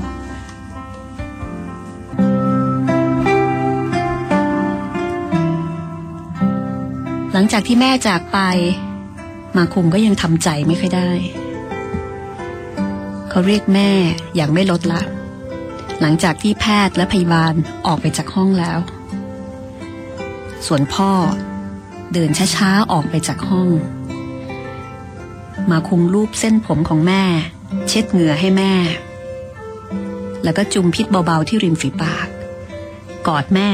[7.41, 8.39] ลังจากที่แม่จากไป
[9.57, 11.11] มาคุงก็ยังทำใจไม่ค่อยได้
[13.31, 13.91] เขาเรียกแม่
[14.35, 15.03] อย่างไม่ลดละ
[16.01, 17.55] หลังจากที่แพทย์และพยาบาล
[17.87, 18.79] ออกไปจากห้องแล้ว
[20.67, 21.11] ส่วนพ่อ
[22.13, 23.69] เดินช้าๆออกไปจากห้อง
[25.71, 27.23] มาคุงรูปเส้นผมของแม่
[27.89, 28.73] เช็ดเหงื่อให้แม่
[30.45, 32.29] แล้วก็จุมพิษเบาๆที่ริมฝีปาก
[33.27, 33.71] กอดแม่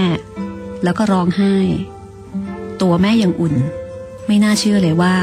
[0.85, 1.55] แล้วก็ร้องไห้
[2.85, 3.55] ตัวแม่ยังอุ่น
[4.27, 5.15] ไม่น่าเชื่อเลยว่า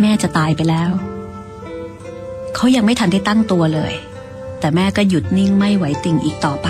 [0.00, 0.90] แม่จะตายไปแล้ว
[2.54, 3.92] เขายังไม่ทันได้ตั้งตัวเลย
[4.60, 6.68] แต่แม่ก็หยุดนิ่งไม่ไหวติ่งอีกต่อไป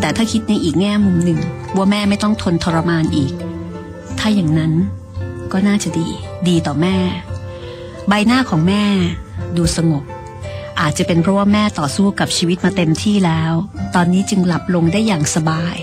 [0.00, 1.40] แต่ถ้าคิดในอีกแง่มุมหนึ่ง
[1.76, 3.32] ว่าแม่ไม่ต้องทนทรมานอีก
[4.18, 4.72] ถ้าอย่างนั้น
[5.52, 6.08] ก็น่าจะดี
[6.48, 6.96] ดีต่อแม่
[8.08, 8.84] ใบหน้าของแม่
[9.56, 10.04] ดูสงบ
[10.80, 13.52] อาจจะเป็นเพราะว่าแม่ต่อสู้กับชีวิตมาเต็มที่แล้ว
[13.94, 15.76] ตอนนี้จึงหลับลงได้อย่างสบาย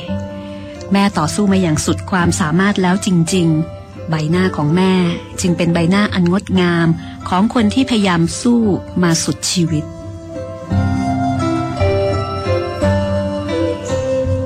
[0.93, 3.47] แม่ต่อสู้มาอย่างสุดความสามารถแล้วจริง
[3.79, 4.93] ๆ ใบหน้าของแม่
[5.41, 6.87] จึงเป็นใบหน้าอันงดงาม
[7.29, 8.61] ของคนที่พยายามสู้
[9.03, 9.83] มาสุดชีวิต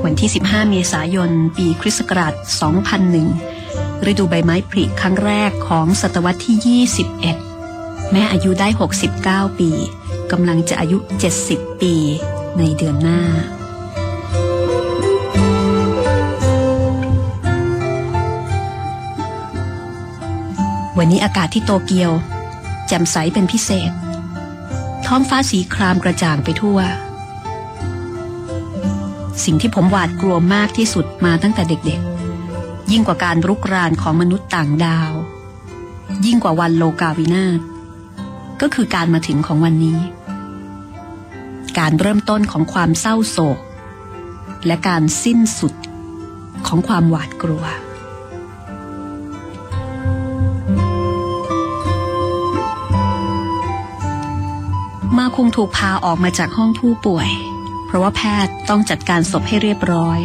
[0.03, 2.33] วันที่ 15 เมษายน ปีคริสต์ศักราช
[3.41, 6.79] 2001 ฤดูใบไม้ผลิครั้งแรกของศตวรรษที่
[7.59, 8.67] 21 แม่อายุได้
[9.49, 9.71] 69 ปี
[10.31, 10.97] กำลังจะอายุ
[11.39, 11.93] 70 ปี
[12.57, 13.21] ในเดือนหน้า
[21.03, 22.11] วันนี้อากาศที่โตเกียว
[22.87, 23.91] แจ่มใสเป็นพิเศษ
[25.05, 26.79] ท้องฟ้าสีครามกระจ่างไปทั่ว
[29.43, 35.13] สิ่งที่ผมหวาดกลัวมากที่สุดมาตั้งแต่เด็กๆ ยิ่งกว่าการรุกรานของมนุษย์ต่างดาว
[36.25, 37.59] ยิ่งกว่าวันโลกาวินาศ
[38.61, 39.99] ก็คือการมาถึงของวันนี้
[41.77, 43.59] การเริ่มต้นของความเศร้าโศก
[44.65, 45.73] และการสิ้นสุด
[46.67, 47.65] ของความหวาดกลัว
[55.21, 57.29] มาคงถูกพาออกมาจากห้องผู้ป่วย
[57.85, 60.19] เพราะว่าแพทย์ต้องจัดการศพให้เรียบร้อย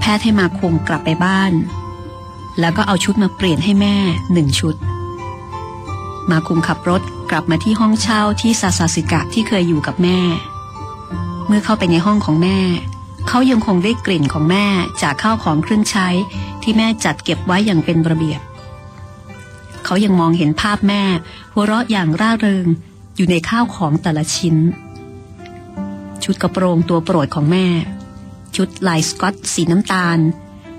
[0.00, 1.52] แพทย์ให้มาคงกลับไปบ้าน
[2.60, 3.96] แล้วก็เอาชุดมาเปลี่ยนให้แม่
[4.32, 4.76] หนึ่งชุด
[6.30, 10.18] มาคุงขับรถกลับมาที่ห้องเช่าที่ซาซาสิกะที่เคยอยู่กับแม่
[11.46, 12.58] เมื่อเข้าไปในห้องของแม่
[13.28, 14.66] เขายังคงได้กลิ่นของแม่
[15.02, 16.08] จากข้าวของเครื่องใช้
[16.62, 18.40] ที่แม่จัดเก็บไว้อย่างเป็นระเบียบ
[19.86, 21.02] เขายังมองเห็นภาพแม่
[21.52, 22.66] หัวเราะอย่างร่าเริง
[23.16, 24.56] อยู่ในข้าวของแต่ละชิ้น
[26.24, 27.66] ชุดกระโปรงตัวโปรดของแม่
[28.56, 30.18] ชุดลายสกอตสีน้ำตาล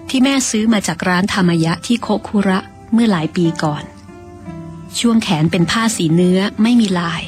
[0.09, 2.59] ที่แม่ซื้อมาจากร้านธรรมยะที่โคคุระ
[2.93, 3.83] เมื่อหลายปีก่อน
[4.99, 7.21] ช่วงแขนเป็นผ้าสีเนื้อไม่มีลาย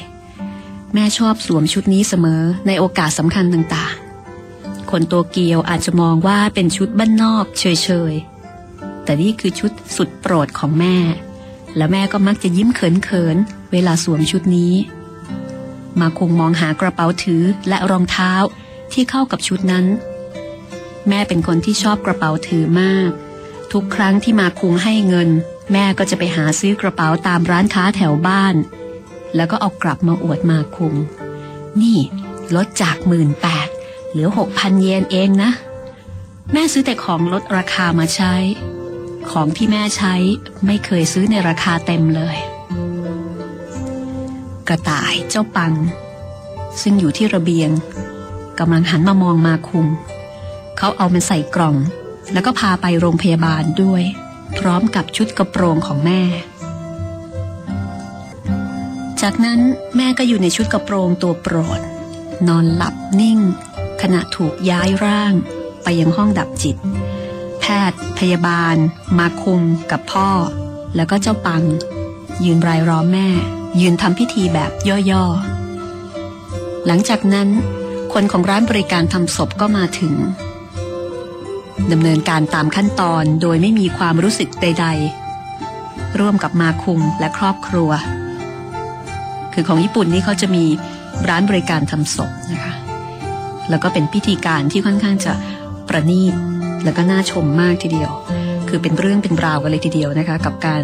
[0.94, 7.64] แม่ชอบสวมชุดนี้เสมอในโอกาสสำคัญต่างๆ คนตัวเกียวอาจจะมองว่าเป็นชุดบ้านนอกเฉ
[8.12, 10.96] ยๆแต่นี่คือชุดสุดโปรดของแม่
[11.76, 14.74] และแม่ก็มักจะยิ้มเขินๆ เวลาสวมชุดนี้
[16.00, 18.32] มาคงมองหากระเป๋าถือและรองเท้า
[18.92, 19.86] ที่เข้ากับชุดนั้น
[21.08, 23.10] แม่เป็นคนที่ชอบกระเป๋าถือมาก
[23.72, 25.28] ทุกครั้งที่มาคุงให้เงิน
[25.72, 28.54] แม่ก็จะไปหาซื้อกระเป๋าตามร้านค้าแถวบ้าน
[29.36, 30.94] แล้วก็เอากลับมาอวดมาคุง
[31.80, 31.98] นี่
[32.54, 33.68] ลดจากหมื่นแปด
[34.10, 35.50] เหลือหกพันเยนเองนะ
[36.52, 38.34] แม่ซื้อแต่ของลดราคามาใช้
[39.32, 40.14] ของที่แม่ใช้
[40.66, 42.36] ไม่เคยซื้อในราคาเต็มเลย
[44.68, 45.74] กระต่ายเจ้าปัง
[46.82, 47.70] ซึ่งอยู่ที่ระเบียง
[48.58, 49.86] กำลังหันมามองมาคุง
[50.78, 51.76] เขาเอามันใส่กล่อง
[52.32, 54.02] แล้วก็พาไปโรงพยาบาลด้วย
[54.58, 56.22] พร้อมกับชุดกระโปรงของแม่
[59.22, 59.60] จากนั้น
[59.96, 61.80] แม่ก็อยู่ในชุดกระโปรงตัวโปรด
[62.48, 63.38] นอนหลับนิ่ง
[64.02, 65.32] ขณะถูกย้ายร่าง
[65.82, 66.76] ไปยังห้องดับจิต
[67.90, 68.76] ทย์ พยาบาล
[69.18, 70.30] มาคุงกับพ่อ
[70.96, 71.64] แล้วก็เจ้าปัง
[72.44, 73.28] ยืนรายล้อมแม่
[73.80, 74.70] ยืนทำพิธีแบบ
[75.10, 77.48] ย่อๆ หลังจากนั้น
[78.12, 80.14] คนของร้านบริการทำศพก็มาถึง
[81.92, 84.86] ดำเนินการตามขั้นตอนโดยไม่มีความรู้สึกใด
[85.52, 87.90] ๆ ร่วมกับมาคุงและครอบครัว
[89.52, 90.64] คือของญี่ปุ่นนี่เขาจะมี
[91.28, 92.74] ร้านบริการทำศพนะคะ
[93.70, 95.32] แล้วก็เป็นพิธีการที่ค่อนข้างจะ
[95.88, 96.34] ประณีต
[96.84, 98.10] แล้วก็น่าชมมากทีเดียว
[98.68, 100.82] คือเป็นเรื่องเป็นราวกันเลยทีเดียวนะคะ กับการ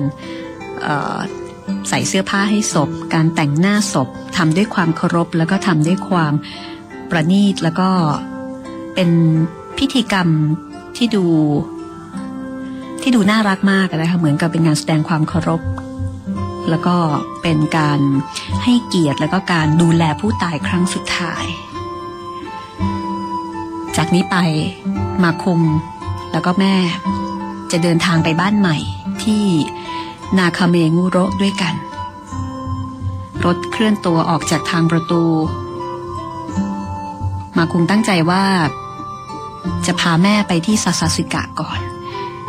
[1.89, 6.33] ใส่เสื้อผ้าให้ศพ การแต่งหน้าศพทำด้วยความเคารพ แล้วก็ทำด้วยความ
[7.11, 7.89] ประณีตแล้วก็
[8.95, 9.11] เป็น
[9.79, 10.29] พิธีกรรม
[10.97, 11.25] ที่ดู
[13.03, 15.61] ที่ดูน่ารักมากนะคะเหมือนกับเป็นงานแสดงความเคารพ
[16.71, 16.97] แล้วก็
[17.43, 18.01] เป็นการ
[18.65, 21.45] ให้เกียรติแล้วก็การดูแลผู้ตายครั้งสุดท้าย
[24.07, 24.39] จากนี้ไป
[25.23, 25.61] มาคุม
[26.33, 26.75] แล้วก็แม่
[27.71, 28.77] จะเดินทางไปบ้านใหม่
[29.23, 29.45] ที่
[30.39, 31.75] นาคาเมงูโรด้วยกัน
[33.45, 35.23] รถเคลื่อนตัวออกจากทางประตู
[37.57, 38.45] มาคุงตั้งใจว่า
[39.87, 41.81] จะพาแม่ไปที่ซาซาสึกะก่อน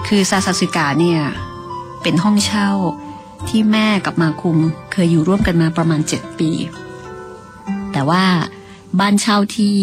[0.07, 1.21] คือซาซาสึกะเนี่ย
[2.01, 2.69] เป็นห้องเช่า
[3.49, 4.57] ที่แม่กับมาคุง
[4.91, 6.49] เคยอยู่ร่วมกันมาประมาณเจ็ดปี
[7.91, 8.23] แต่ว่า
[8.99, 9.77] บ้านเช่าที่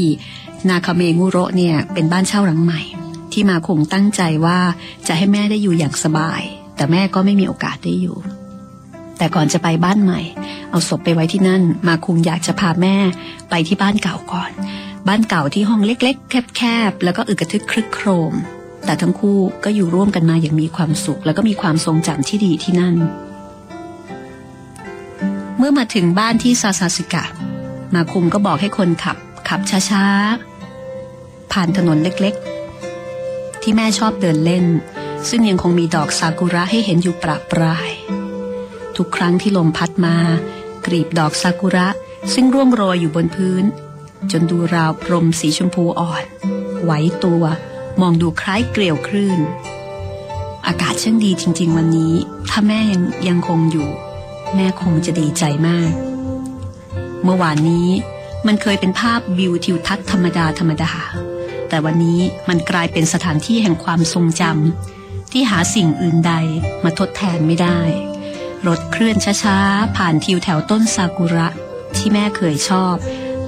[0.68, 2.80] นาคาเมงูโรเนี่ยเป็นบ้านเช่าหลังใหม่
[3.32, 4.58] ที่มาคงตั้งใจว่า
[5.06, 6.42] จะให้แม่ได้อยู่อย่างสบาย
[6.76, 8.16] แต่แม่ก็ไม่มีโอกาสได้อยู่
[9.18, 10.20] แต่ก่อนจะไปบ้านใหม่
[10.70, 12.96] เอาศพไปไว้ที่นั่น มาคุงอยากจะพาแม่
[13.50, 14.50] ไปที่บ้านเก่าก่อน
[15.08, 18.34] บ้านเก่าที่ห้องเล็ก ๆ แคบๆแล้วก็อึกระทึกครึกโครม
[18.84, 22.96] แต่ทั้งคู่ก็อยู่ร่วมกันมาอย่างมีความสุข แล้วก็มีความทรงจำที่ดีที่นั่น
[25.58, 27.24] เมื่อมาถึงบ้านที่ซาซาสึกะ
[27.94, 29.16] มาคุงก็บอกให้คนขับ
[29.48, 30.53] ขับช้าๆ
[31.54, 34.66] ผ่านถนนเล็กๆ ที่แม่ชอบเดินเล่น
[35.28, 37.90] ซึ่งยังคงมีดอกซากุระให้เห็นอยู่ประปราย
[38.96, 40.16] ทุกครั้งที่ลมพัดมา
[40.86, 41.88] กรีบดอกซากุระ
[42.34, 43.64] ซึ่งร่วงโรยอยู่บนพื้น
[44.30, 46.24] จนดูราวพรมสีชมพูอ่อน
[46.82, 46.92] ไหว
[47.24, 47.44] ตัว
[48.00, 49.40] มองดูคล้ายเกลียวคลื่น
[50.66, 52.14] อากาศช่างดีจริง ๆ วันนี้
[52.50, 53.88] ถ้าแม่ยังยังคงอยู่
[54.54, 55.92] แม่คงจะดีใจมาก
[57.24, 57.88] เมื่อวานนี้
[58.46, 60.92] มันเคยเป็นภาพวิวทิวทัศน์ธรรมดาธรรมดา
[61.68, 66.34] แต่วันนี้มันกลายเป็นสถานที่แห่งความทรงจำที่หาสิ่งอื่นใด
[66.84, 67.80] มาทดแทนไม่ได้
[68.66, 71.48] รถเคลื่อนช้าๆ ผ่านทิวแถวต้นซากุระ
[71.96, 72.96] ที่แม่เคยชอบ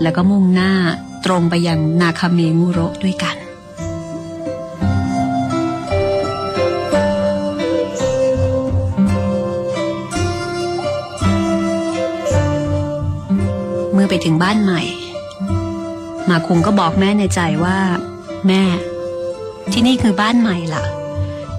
[0.02, 0.72] แล้วก็มุ่งหน้า
[1.24, 3.36] ตรงไปยังนาคาเมงุโรด้วยกัน
[13.92, 14.82] เมื่อไปถึงบ้านใหม่
[16.30, 17.78] มาคุงก็บอกแม่ในใจว่า
[18.48, 18.62] แม่
[19.72, 20.84] ที่นี่คือบ้านใหม่ล่ะ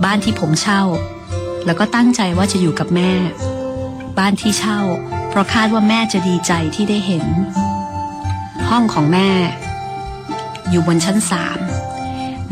[0.03, 0.84] บ้านที่ผมเช่า
[1.65, 3.12] แล้วก็ตั้งใจว่าจะอยู่กับแม่
[4.17, 4.80] บ้านที่เช่า
[5.30, 7.25] เพราะคาดว่าแม่จะดีใจที่ได้เห็น
[8.69, 9.30] ห้องของแม่
[10.69, 11.60] อยู่บนชั้นสาม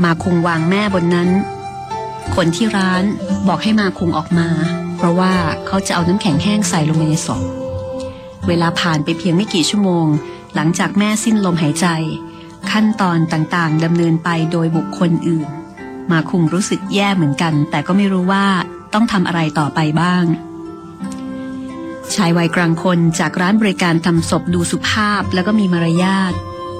[0.04, 1.30] มาคุงวางแม่บนนั้น
[2.36, 3.04] คนที่ร้าน
[3.48, 4.50] บอกให้มาคุงออกมา
[4.98, 5.34] เพราะว่า
[5.68, 7.44] เขาจะเอาน้ำแข็งแห้งใส่ลงไปในศพ
[8.48, 10.06] เวลาผ่านไปเพียงไม่กี่ชั่วโมง
[10.56, 11.88] หลังจากแม่สิ้นลมหายใจ
[12.72, 15.48] ขั้นตอนต่างๆดำเนินไปโดยบุคคลอื่น
[16.12, 18.46] มาคุงรู้สึกแย่เหมือนกัน แต่ก็ไม่รู้ว่า
[18.94, 20.26] ต้องทำอะไรต่อไปบ้าง
[22.16, 26.34] ชายวัยกลางคนจากร้านบริการทำศพดูสุภาพแล้วก็มีมารยาท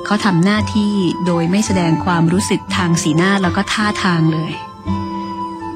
[0.06, 4.54] เขาทำหน้าที่โดยไม่แสดงความรู้สึกทางสีหน้าแล้วก็ท่าทางเลย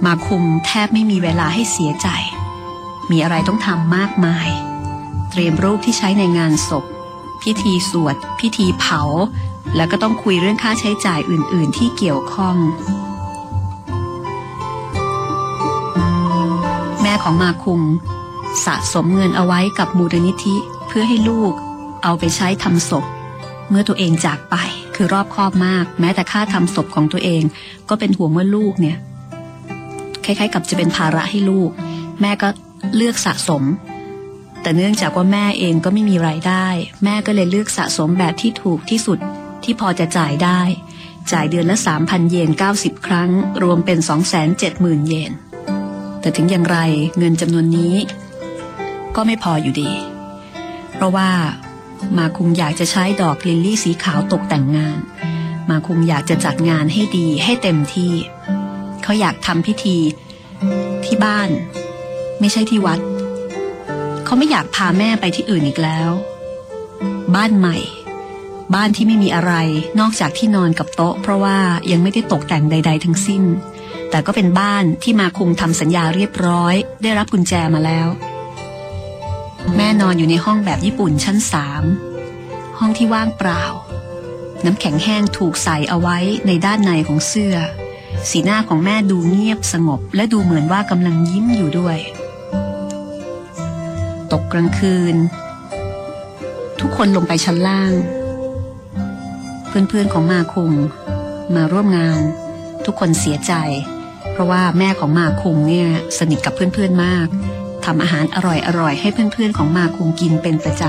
[0.06, 2.08] มาคุมแทบไม่มีเวลาให้เสียใจ
[3.12, 4.48] มีอะไรต้องทำมากมาย
[5.32, 6.86] เตรียมรูปที่ใช้ในงานศพ
[7.44, 9.02] พิธีสวด พิธีเผา
[9.76, 12.58] แล้วก็ต้องคุยเรื่องค่าใช้จ่ายอื่น ๆ ที่เกี่ยวข้อง
[17.02, 17.82] แม่ของมาคุง
[18.66, 20.56] สะสมเงินเอาไว้กับมูลนิธิ
[20.88, 21.54] เพื่อให้ลูก
[22.04, 23.06] เอาไปใช้ทำศพ
[23.70, 24.56] เมื่อตัวเองจากไป
[24.96, 27.44] คือรอบคอบมาก แม้แต่ค่าทำศพของตัวเอง
[27.90, 28.98] ก็เป็นห่วงว่าลูกเนี่ย
[30.26, 31.70] คล้ายๆ กับจะเป็นภาระให้ลูก
[32.22, 32.48] แม่ก็
[32.96, 33.64] เลือกสะสม
[34.62, 36.68] แต่เนื่องจากว่าแม่เองก็ไม่มีไรายได้
[37.04, 39.20] แม่ก็เลยเลือกสะสมแบบที่ถูกที่สุด
[39.64, 40.62] ที่พอจะจ่ายได้
[41.32, 43.30] จ่ายเดือนละ 3,000 เยน 90 ครั้ง
[43.64, 43.98] รวมเป็น
[44.54, 45.32] 270,000 เยน
[46.22, 46.78] แต่ถึงอย่างไร
[47.18, 47.96] เงินจำนวนนี้
[49.16, 49.92] ก็ไม่พออยู่ดี
[50.96, 51.30] เพราะว่า
[52.18, 54.98] มาคุงอยากจะใช้ดอกลิลลี่สีขาวตกแต่งงาน
[55.70, 58.12] มาคุงอยากจะจัดงานให้ดีให้เต็มที่
[59.04, 59.98] เขาอยากทำพิธี
[61.06, 61.50] ที่บ้าน
[62.40, 63.00] ไม่ใช่ที่วัด
[64.30, 66.12] เขาไม่อยากพาแม่ไปที่อื่นอีกแล้ว
[67.36, 67.78] บ้านใหม่
[68.76, 69.54] บ้านที่ไม่มีอะไร
[70.00, 71.58] นอกจากที่นอนกับโต๊ะ เพราะว่า
[71.92, 73.44] ยังไม่ได้ตกแต่งใด ๆ ทั้งสิ้น
[74.10, 78.08] แต่ก็เป็นบ้านที่มาคุงทำสัญญาเรียบร้อย ได้รับกุญแจมาแล้ว
[79.76, 81.84] แม่นอนอยู่ในห้องแบบญี่ปุ่นชั้นสาม
[82.78, 83.64] ห้องที่ว่างเปล่า
[84.66, 87.56] น้ำแข็งแห้งถูกใส่เอาไว้ในด้านในของเสื้อ
[88.30, 92.00] สีหน้าของแม่ดูเงียบสงบ และดูเหมือนว่ากำลังยิ้มอยู่ด้วย
[94.54, 95.16] กลางคืน
[96.80, 97.94] ทุกคนลงไปชั้นล่าง
[99.68, 100.74] เพื่อนๆของมาคุง
[101.56, 102.20] มาร่วมงาน
[102.86, 103.54] ทุกคนเสียใจ
[104.32, 107.28] เพราะว่าแม่ของมาคุงเนี่ยสนิทกับเพื่อนๆมาก
[107.86, 108.38] ทำอาหารอ
[108.80, 110.84] ร่อยๆ ให้เพื่อนๆของมาคุงกินเป็นประจ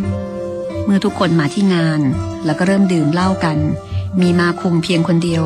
[0.00, 2.00] ำเมื่อทุกคนมาที่งาน
[2.44, 3.58] แล้วก็เริ่มดื่มเหล้ากัน
[4.20, 5.42] มีมาคุงเพียงคนเดียว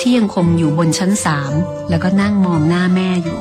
[0.00, 1.52] ที่ยังคงอยู่บนชั้นสาม
[1.88, 3.38] แล้วก็นั่งมองหน้าแม่อยู่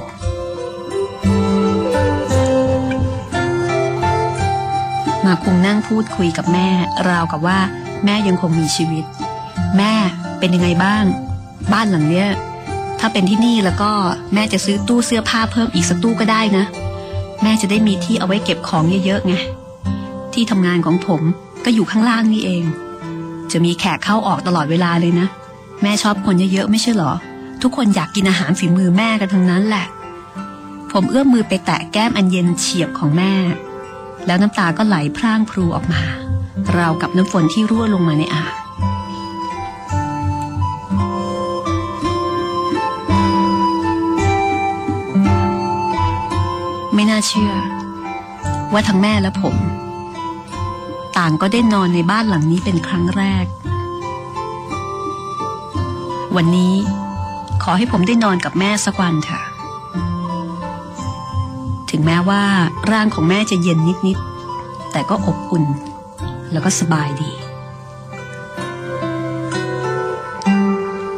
[5.28, 6.68] มาคงนั่งพูดคุยกับแม่
[7.10, 7.60] ราวกับว่า
[8.06, 9.06] แม่ยังคงมีชีวิต
[9.78, 9.94] แม่
[10.40, 11.04] เป็นยังไงบ้าง
[11.74, 12.28] บ้านหลังเนี้ย
[13.00, 13.92] ถ้าเป็นที่นี่แล้วก็
[14.34, 16.66] แม่จะซื้อตู้เสื้อผ้าเพิ่มอีกสักตู้ก็ได้นะ
[17.44, 19.34] แม่จะได้มีที่เอาไว้เก็บของเยอะๆไง
[20.34, 21.22] ที่ทำงานของผม
[21.66, 22.64] ก็อยู่ข้างล่างนี่เอง
[23.52, 25.28] จะมีแขกเข้าออกตลอดเวลาเลยนะ
[25.82, 27.12] แม่ชอบคนเยอะๆไม่ใช่เหรอ
[27.62, 29.86] ทุกคนอยากกินอาหารฝีมือแม่กันทั้งนั้นแหละ
[30.92, 33.34] ผมเอื้อมมือไปแตะแก้มอันเย็นเฉียบของแม่
[34.28, 36.02] แล้วน้ำตาก็ไหลพร่างพรูออกมา
[36.78, 38.54] ราวกับน้ำฝนที่รั่วลงมาในอ่าง
[46.94, 47.54] ไม่น่าเชื่อ
[48.74, 49.56] ว่าทั้งแม่และผม
[51.18, 53.46] ต่างก็ได้นอนในบ้านหลังนี้เป็นครั้งแรก
[56.36, 56.74] วันนี้
[57.64, 59.47] ขอให้ผมได้นอนกับแม่สักวันเถอะ
[62.00, 62.44] ถึงแม้ว่า
[62.92, 65.66] ร่างของแม่จะเย็นนิดๆ แต่ก็อบอุ่น
[66.52, 67.32] แล้วก็สบายดี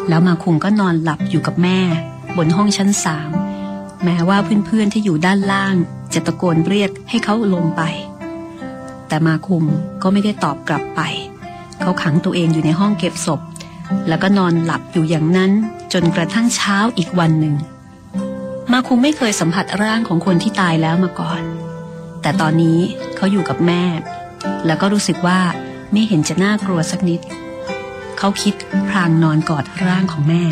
[0.09, 1.79] แล้วมาคุงก็นอนหลับอยู่กับแม่
[2.37, 3.29] บนห้องชั้นสาม
[4.03, 5.75] แม้ว่าเพื่อนๆที่อยู่ด้านล่าง
[6.13, 7.81] จะตะโกนเรียกให้เขาลงไป
[9.07, 9.65] แต่มาคุม
[10.01, 11.01] ก็ไม่ได้ตอบกลับไป
[11.81, 13.41] เขาขังตัวเองอยู่ในห้องเก็บศพ
[14.07, 15.51] แล้วก็นอนหลับอยู่อย่างนั้น
[15.93, 17.55] จนกระทั่งเช้าอีกวันหนึ่ง
[18.71, 21.41] มาคงไม่เคยสัมผัสร่างของคนที่ตายแล้วมาก่อน
[22.21, 22.79] แต่ตอนนี้
[23.15, 23.83] เขาอยู่กับแม่
[24.65, 25.39] แล้วก็รู้สึกว่า
[25.91, 27.21] ไม่เห็นจะน่ากลัวสักนิด
[28.17, 28.55] เขาคิด
[28.89, 30.43] พรางนอนกอดร่างของแม่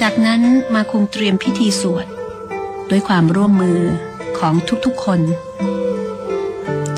[0.00, 0.42] จากนั้น
[0.74, 2.06] มาคุงเตรียมพิธีสวด
[2.90, 3.80] ด้วยความร่วมมือ
[4.38, 4.54] ของ
[4.86, 5.20] ทุกๆคน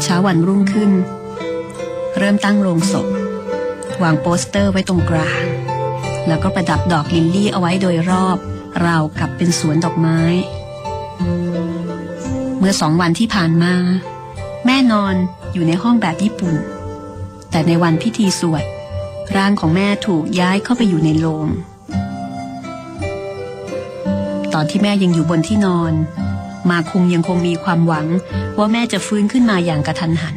[0.03, 0.91] เช้าวันรุ่งขึ้น
[2.19, 3.07] เริ่มตั้งโรงศพ
[4.03, 5.45] วางโปสเตอร์ไว้ตรงกลาง
[6.29, 8.37] แล้วก็ประดับดอกลิลลี่เอาไว้โดยรอบ
[8.85, 10.21] ราวกับเป็นสวนดอกไม้
[12.59, 13.75] เมื่อสองวันที่ผ่านมา
[14.67, 15.15] แม่นอน
[15.53, 16.55] อยู่ในห้องแบบญี่ปุ่น
[17.51, 18.65] แต่ในวันพิธีสวด
[19.37, 21.47] ร่างของแม่ถูกย้ายเข้าไปอยู่ในโรง
[24.55, 25.93] ตอนที่แม่ยังอยู่บนที่นอน
[26.71, 28.07] มาคุงยังคงมีความหวัง
[28.59, 30.37] ว่าแม่จะฟื้นขึ้นมาอย่างกระทันหัน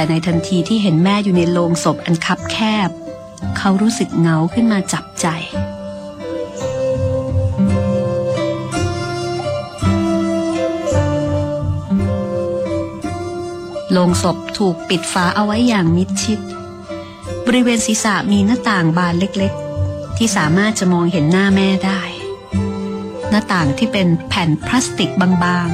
[0.00, 2.56] แต่ในทันทีที่เห็นแม่อยู่ในโลงศพอันคับแค
[2.88, 2.90] บ
[3.58, 5.26] เขารู้สึกเงาขึ้นมาจับใจ
[13.92, 16.40] โลงศพถูกปิดฝาเอาไว้อย่างมิดชิด
[17.46, 22.02] บริเวณศีรษะมีหน้าต่างบานเล็กๆ ที่สามารถจะมองเห็นหน้าแม่ได้
[23.30, 25.70] หน้าต่างที่เป็นแผ่นพลาสติกบาง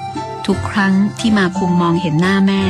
[0.00, 2.64] ๆ ทุกครั้งที่มาคุมมองเห็นหน้าแม่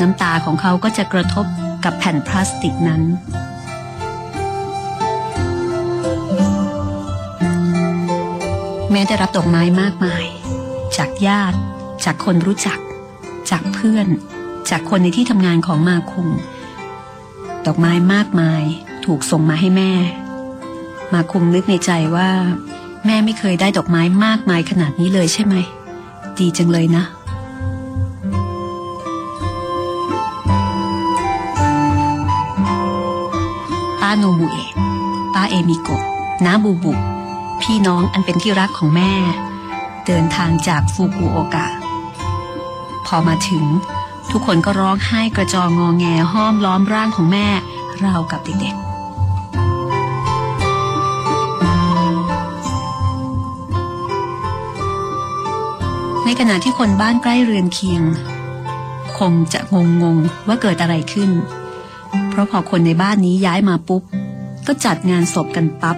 [0.00, 1.46] น้ำตาของเขาก็จะกระทบ
[1.84, 3.02] กับแผ่นพลาสติกนั้น
[8.90, 10.24] แม่ได้รับดอกไม้มากมาย
[10.96, 11.58] จากญาติ
[12.04, 12.78] จากคนรู้จัก
[13.50, 14.06] จากเพื่อน
[14.70, 16.28] จากคนในที่ทำงานของมาคุง
[17.66, 18.62] ดอกไม้มากมาย
[19.04, 19.92] ถูกส่งมาให้แม่
[21.12, 22.30] มาคุงนึกในใจว่า
[23.06, 25.54] แม่ไม่เคยได้ดอกไม้มากมายขนาดนี้เลยใช่ไหม
[26.38, 34.70] ดีจังเลยนะาโนบุเอะ
[35.34, 36.02] ป้าเอมิโกะ
[36.44, 36.92] น้าบูบุ
[37.60, 39.12] พี่น้องอันเป็นที่รักของแม่
[40.06, 41.68] เดินทางจากฟูกุโอกะ
[43.06, 43.64] พอมาถึง
[44.30, 47.46] ทุกคนก็ร้องไห้กระจองงอแงห้อมล้อมร่างของแม่
[48.04, 48.88] ราวกับเด็กๆ
[56.24, 58.02] ในขณะที่คนบ้านใกล้เรือนเคียง
[59.18, 61.30] คงจะงงงๆว่าเกิดอะไรขึ้น
[62.38, 64.02] ราะพอคนในบ้านนี้ย้ายมาปุ๊บ
[64.66, 65.96] ก็จัดงานศพกันปับ๊บ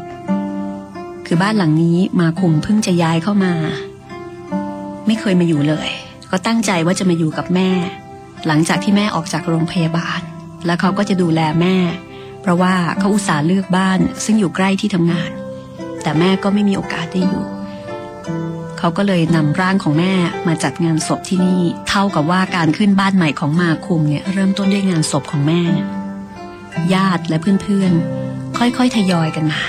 [1.26, 3.54] คือบ้านหลังนี้มาคุมเพิ่งจะย้ายเข้ามา
[5.06, 5.88] ไม่เคยมาอยู่เลย
[6.30, 7.70] ก็ตั้งใจว่าจะมาอยู่กับแม่
[8.46, 10.20] หลังจากที่แม่ออกจากโรงพยาบาล
[10.66, 11.76] แล้วเขาก็จะดูแลแม่
[12.42, 15.30] เพราะว่าเขาอุตส่าห์เลือกบ้าน ซึ่งอยู่ใกล้ที่ทำงาน
[16.02, 17.44] แต่แม่ก็ไม่มีโอกาสได้อยู่
[18.78, 20.14] เขาก็เลยนำร่างของแม่
[20.46, 25.62] มาจัดงานศพที่นี่ เท่ากับว่าการขึ้นบ้านใหม่ของมาคุมเนี่ยเริ่มต้นด้วยงานศพของแม่
[26.94, 29.62] ญาติและเพื่อนๆ ค่อยๆ ทยอยกันมา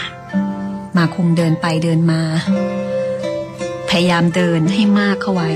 [0.97, 2.21] มาคุงเดินไปเดินมา
[3.89, 5.49] พยายามเดินให้มากเข้าไว้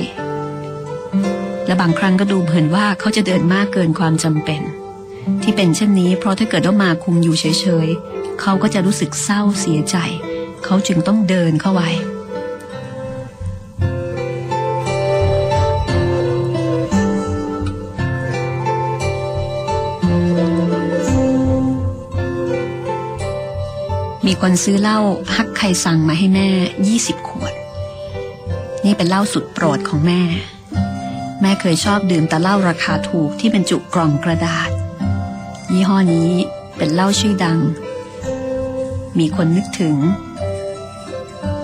[1.65, 4.61] และบางครั้งก็ดูเหมือนว่าเขาจะเดินมากเกินความจำเป็น
[5.43, 7.45] ที่เป็นเช่นนี้ เพราะถ้าเกิดว่ามาคุงอยู่เฉ
[7.85, 9.97] ยๆ เขาก็จะรู้สึกเศร้าเสียใจ
[10.65, 11.89] เขาจึงต้องเดินเข้าไว้
[24.35, 24.99] มีคนซื้อเหล้า
[25.35, 26.47] ฮักไคซังมาให้แม่
[26.87, 27.53] 20ขวด
[28.85, 30.21] นี่เป็นเหล้าสุดโปรดของแม่
[31.41, 34.69] แม่เคยชอบดื่มแต่เหล้าราคาถูกที่เป็นจุกล่องกระดาษ
[35.71, 36.29] ยี่ห้อนี้
[36.77, 37.59] เป็นเหล้าชื่อดัง
[39.19, 39.95] มีคนนึกถึง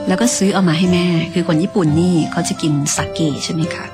[0.08, 3.86] แล้วก็ซื้อเอามาให้แม่ คือคนญี่ปุ่นนี่เขาจะกินสาเกใช่ไหมคะ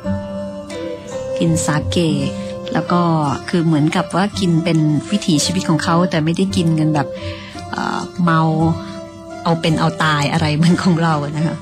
[1.38, 1.98] กินสาเก
[2.74, 3.02] แล้วก็
[3.50, 4.80] คือเหมือนกับว่ากินเป็น
[5.12, 7.10] วิถีชีวิตของเขาแต่ไม่ได้กินกันแบบ
[8.24, 8.42] เมา
[9.44, 11.58] เอาเป็นเอาตายอะไรเหมือนของเรานะคะ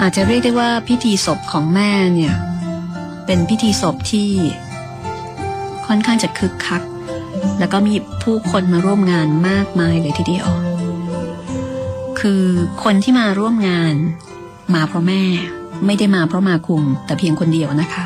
[0.00, 2.34] อาจจะเรียกได้ว่าพิธีศพของแม่เนี่ย
[3.26, 4.30] เป็นพิธีศพที่
[5.86, 6.82] ค่อนข้างจะคึกคัก
[7.58, 10.48] แล้วก็มีผู้คนมาร่วมงานมากมายเลยทีเดียว
[12.20, 12.42] คือ
[12.84, 13.94] คนที่มาร่วมงาน
[14.74, 15.22] มาเพราะแม่
[15.86, 18.04] ไม่ได้มาเพราะมาคุงแต่เพียงคนเดียวนะคะ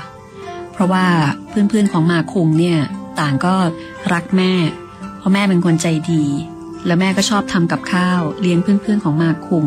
[0.73, 1.07] เพราะว่า
[1.49, 2.79] เพื่อนๆของมาคุงเนี่ย
[3.21, 3.55] ต่างก็
[4.13, 4.53] รักแม่
[5.19, 6.25] เพราะแม่เป็นคนใจดี
[6.87, 9.65] แล้วแม่ก็ชอบทำกับข้าวเลี้ยงเพื่อนๆของมาคุง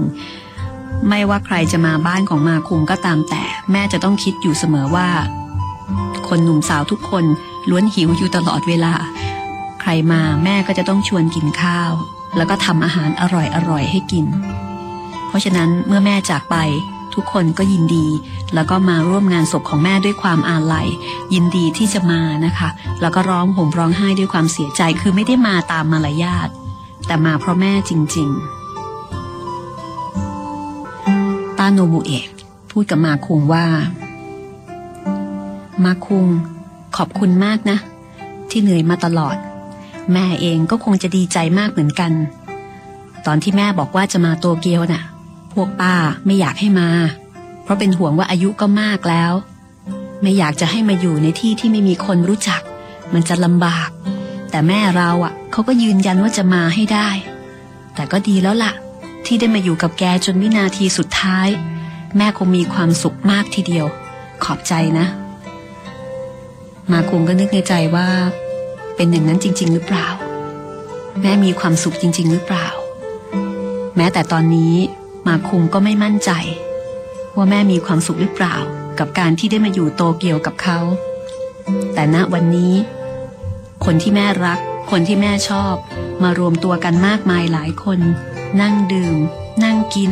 [1.10, 5.10] ไม่ว่าใครจะมาบ้านของมาคุงก็ตามแต่ แม่จะต้องคิดอยู่เสมอว่า
[6.28, 7.26] คนหนุ่มสาวทุกคน
[7.70, 8.94] ล้วนหิวอยู่ตลอดเวลา
[9.82, 11.92] ใครมาแม่ก็จะต้องชวนกินข้าว
[12.38, 14.26] แล้วก็ทำอาหารอร่อยๆให้กิน
[15.36, 16.56] ราะฉะนั้นเมื่อแม่จากไป
[17.14, 18.08] ทุกคนก็ยินดี
[18.54, 20.88] แล้วก็มาร่วมงานศพของแม่ด้วยความอาลัย
[21.34, 22.70] ยินดีที่จะมานะคะ
[23.02, 26.50] แล้วก็ร้องห่มร้องไห้ด้วยความเสียใจคือไม่ได้มาตามมารยาท
[27.08, 28.30] แต่มาเพราะแม่จริง
[30.34, 32.28] ๆ ตาโนบุเอะ
[32.72, 33.66] พูดกับมาคุงว่า
[35.84, 36.26] มาคุง
[36.98, 37.78] ขอบคุณมากนะ
[38.50, 39.36] ที่เหนื่อยมาตลอด
[40.14, 42.12] แม่เองก็คงจะดีใจมากเหมือนกัน
[43.26, 45.02] ตอนที่แม่บอกว่าจะมาโตเกียวนะ่ะ
[45.56, 45.96] พวกป้า
[46.26, 46.90] ไม่อยากให้มา
[47.64, 49.34] เพราะเป็นห่วงว่าอายุก็มากแล้ว
[50.22, 52.62] ไม่อยากจะให้มาอยู่ในที่ที่ไม่มีคนรู้จัก
[53.14, 53.90] มันจะลำบาก
[54.52, 57.10] แต่แม่เราอะเขาก็ยืนยันว่าจะมาให้ได้
[57.96, 58.74] แต่ก็ดีแล้วละ่ะ
[59.26, 61.48] ที่ได้มาอยู่กับแกจนวินาทีสุดท้าย
[62.18, 63.86] แม่คงมีความสุขมากทีเดียว
[64.44, 65.08] ขอบใจนะ
[66.92, 68.08] มาคงก็นึกในใจว่า
[68.96, 70.08] เป็นอย่างนั้นจริง ๆ หรือเปล่า
[71.22, 72.68] แม่มีความสุขจริง ๆ หรือเปล่า
[73.96, 74.76] แม้แต่ตอนนี้
[75.28, 76.32] มาคุงก็ไม่มั่นใจ
[77.36, 78.56] ว่าแม่มีความสุขหรือเปล่า
[79.00, 80.80] กับการที่ได้มาอยู่โตเกียวกับเขา
[81.94, 82.74] แต่ณวันนี้
[83.86, 84.60] คนที่แม่รัก
[84.92, 85.76] คนที่แม่ชอบ
[86.24, 88.00] มารวมตัวกันมากมายหลายคน
[88.62, 89.18] นั่งดื่ม
[89.64, 90.12] นั่งกิน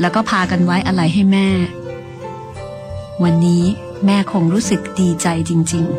[0.00, 1.48] แล้วก็พากันไว้อะไรให้แม่
[3.22, 3.64] วันนี้
[4.06, 5.94] แม่คงรู้สึกดีใจจริง ๆ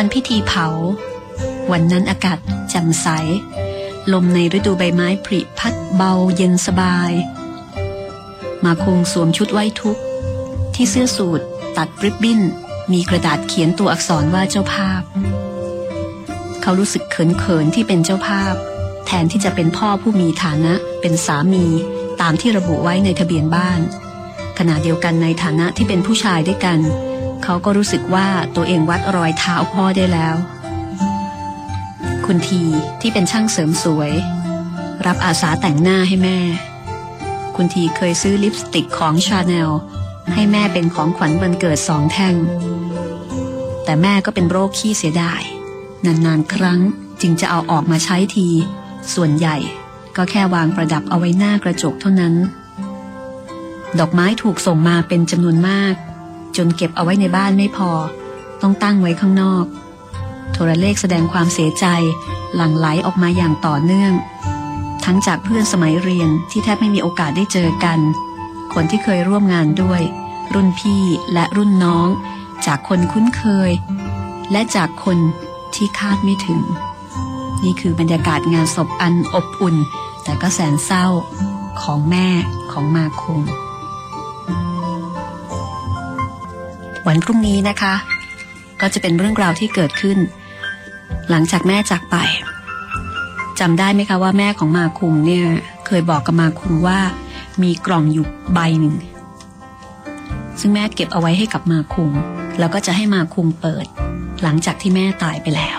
[0.00, 0.66] วันพิธีเผา
[1.72, 2.38] วันนั้นอากาศ
[2.70, 3.06] แจ่มใส
[4.12, 7.12] ลมในฤดูใบไม้ผลิพัดเบาเย็นสบาย
[8.64, 9.98] มาคงสวมชุดไว้ทุก
[10.74, 11.40] ที่เสื้อสูท
[11.76, 12.40] ตัดริบบิ้น
[12.92, 15.02] มีกระดาษเขียนตัวอักษรว่าเจ้าภาพ
[16.62, 18.54] เขารู้สึกเขินๆที่เป็นเจ้าภาพ
[19.06, 21.66] แทนที่จะเป็นพ่อผู้มีฐานะเป็นสามี
[22.20, 23.80] ตามที่ระบุไว้ในทะเบียนบ้าน
[24.58, 26.80] ขณะเดียวกันในฐานะที่เป็นผู้ชายด้วยกัน
[27.50, 30.36] เขาก็รู้สึกว่าตัวเองวัดรอยเท้าพ่อได้แล้ว
[32.26, 32.62] คุณที
[33.00, 34.12] ที่เป็นช่างเสริมสวย
[35.06, 36.38] รับอาสาแต่งหน้าให้แม่
[37.56, 39.70] คุณทีเคยซื้อลิปสติกของชาแนล
[40.34, 42.34] ให้แม่เป็นของขวัญวันเกิดสองแท่ง
[43.84, 45.42] แต่แม่ก็เป็นโรคขี้เสียดาย
[46.04, 46.80] นานๆ ครั้ง
[47.20, 48.48] จึงจะเอาออกมาใช้ที
[49.14, 49.56] ส่วนใหญ่
[50.16, 52.34] ก็แค่วางประดับเอาไว้หน้ากระจกเท่านั้น
[53.98, 55.96] ดอกไม้ถูกส่งมาเป็นจำนวนมาก
[56.58, 57.90] จนเก็บเอาไว้ในบ้านไม่พอ
[58.62, 59.64] ต้องตั้งไว้ข้างนอก
[60.52, 61.86] โทรเลขแสดงความเสียใจ
[62.54, 64.12] หลั่งไหลออกมาอย่างต่อเนื่อง
[65.04, 67.98] ทั้งจากเพื่อนสมัยเรียนที่แทบไม่มีโอกาสได้เจอกัน
[68.74, 70.02] คนที่เคยร่วมงานด้วย
[70.54, 71.02] รุ่นพี่
[71.32, 72.08] และรุ่นน้อง
[72.66, 73.70] จากคนคุ้นเคย
[74.52, 75.18] และจากคน
[75.74, 76.62] ที่คาดไม่ถึง
[77.64, 79.76] นี่คือบรรยากาศงานศพอันอบอุ่น
[80.24, 81.06] แต่ก็แสนเศร้า
[81.82, 82.28] ของแม่
[82.72, 83.40] ของมาคง
[87.06, 87.94] วันพรุ่งนี้นะคะ
[88.80, 90.18] ก็จะเป็นเรื่องราวที่เกิดขึ้น
[91.30, 92.16] หลังจากแม่จากไป
[93.60, 95.46] จำได้ไหมคะว่าแม่ของมาคุงเนี่ย
[95.86, 96.98] เคยบอกกับมาคุงว่า
[97.62, 98.96] มีกล่องอยู่ใบหนึ่ง
[100.60, 102.10] ซึ่งแม่เก็บเอาไว้ให้กับมาคุง
[102.58, 103.86] แล้วก็จะให้มาคุงเปิด
[104.42, 105.78] หลังจากที่แม่ตายไปแล้ว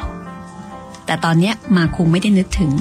[1.05, 2.72] แต่ตอนเนี้ยมาคุงไม่ได้นึกถึง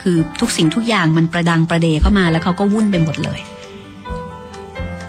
[0.00, 3.40] คือทุกสิ่งทุกอย่างมันประดังประเดเข้ามาแล้วเขาก็วุ่นไปหมดเลย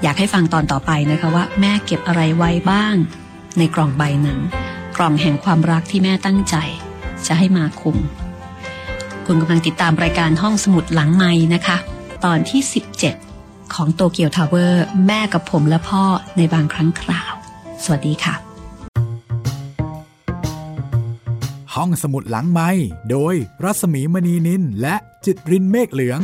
[0.04, 2.95] อยากให้ฟังตอนต่อไปนะคะว่า แม่เก็บอะไรไว้บ้าง
[3.58, 4.39] ในกล่องใบนั้น
[4.97, 6.56] กล่องแห่งความรักที่แม่ตั้งใจ
[7.28, 7.97] จะให้มาคุง
[9.26, 11.78] คุณกำลังติดตามรายการห้องสมุดหลังไม้นะคะ
[12.26, 12.62] ตอนที่
[13.18, 16.04] 17 ของโตเกียวทาวเวอร์แม่กับผมและพ่อ
[16.38, 17.34] ในบางครั้งคราว
[17.84, 18.36] สวัสดีค่ะ
[21.76, 22.70] ห้องสมุดหลังไม้
[23.12, 24.95] โดยรัสมีมณีนินและ
[25.26, 26.22] จิตรินเมฆเหลือง